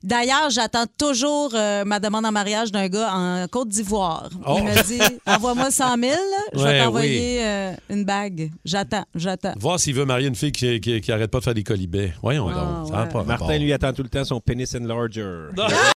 [0.02, 4.30] D'ailleurs, j'attends toujours euh, ma demande en mariage d'un gars en Côte d'Ivoire.
[4.46, 4.56] Oh.
[4.58, 6.12] Il me dit envoie-moi 100 000,
[6.54, 8.50] je vais Ouais, t'envoyer euh, une bague.
[8.64, 9.52] J'attends, j'attends.
[9.58, 12.14] Voir s'il veut marier une fille qui, qui, qui arrête pas de faire des colibets.
[12.22, 12.88] Voyons Ah, donc.
[12.88, 13.26] Ça rapport.
[13.26, 15.22] Martin, lui, attend tout le temps son penis enlarger.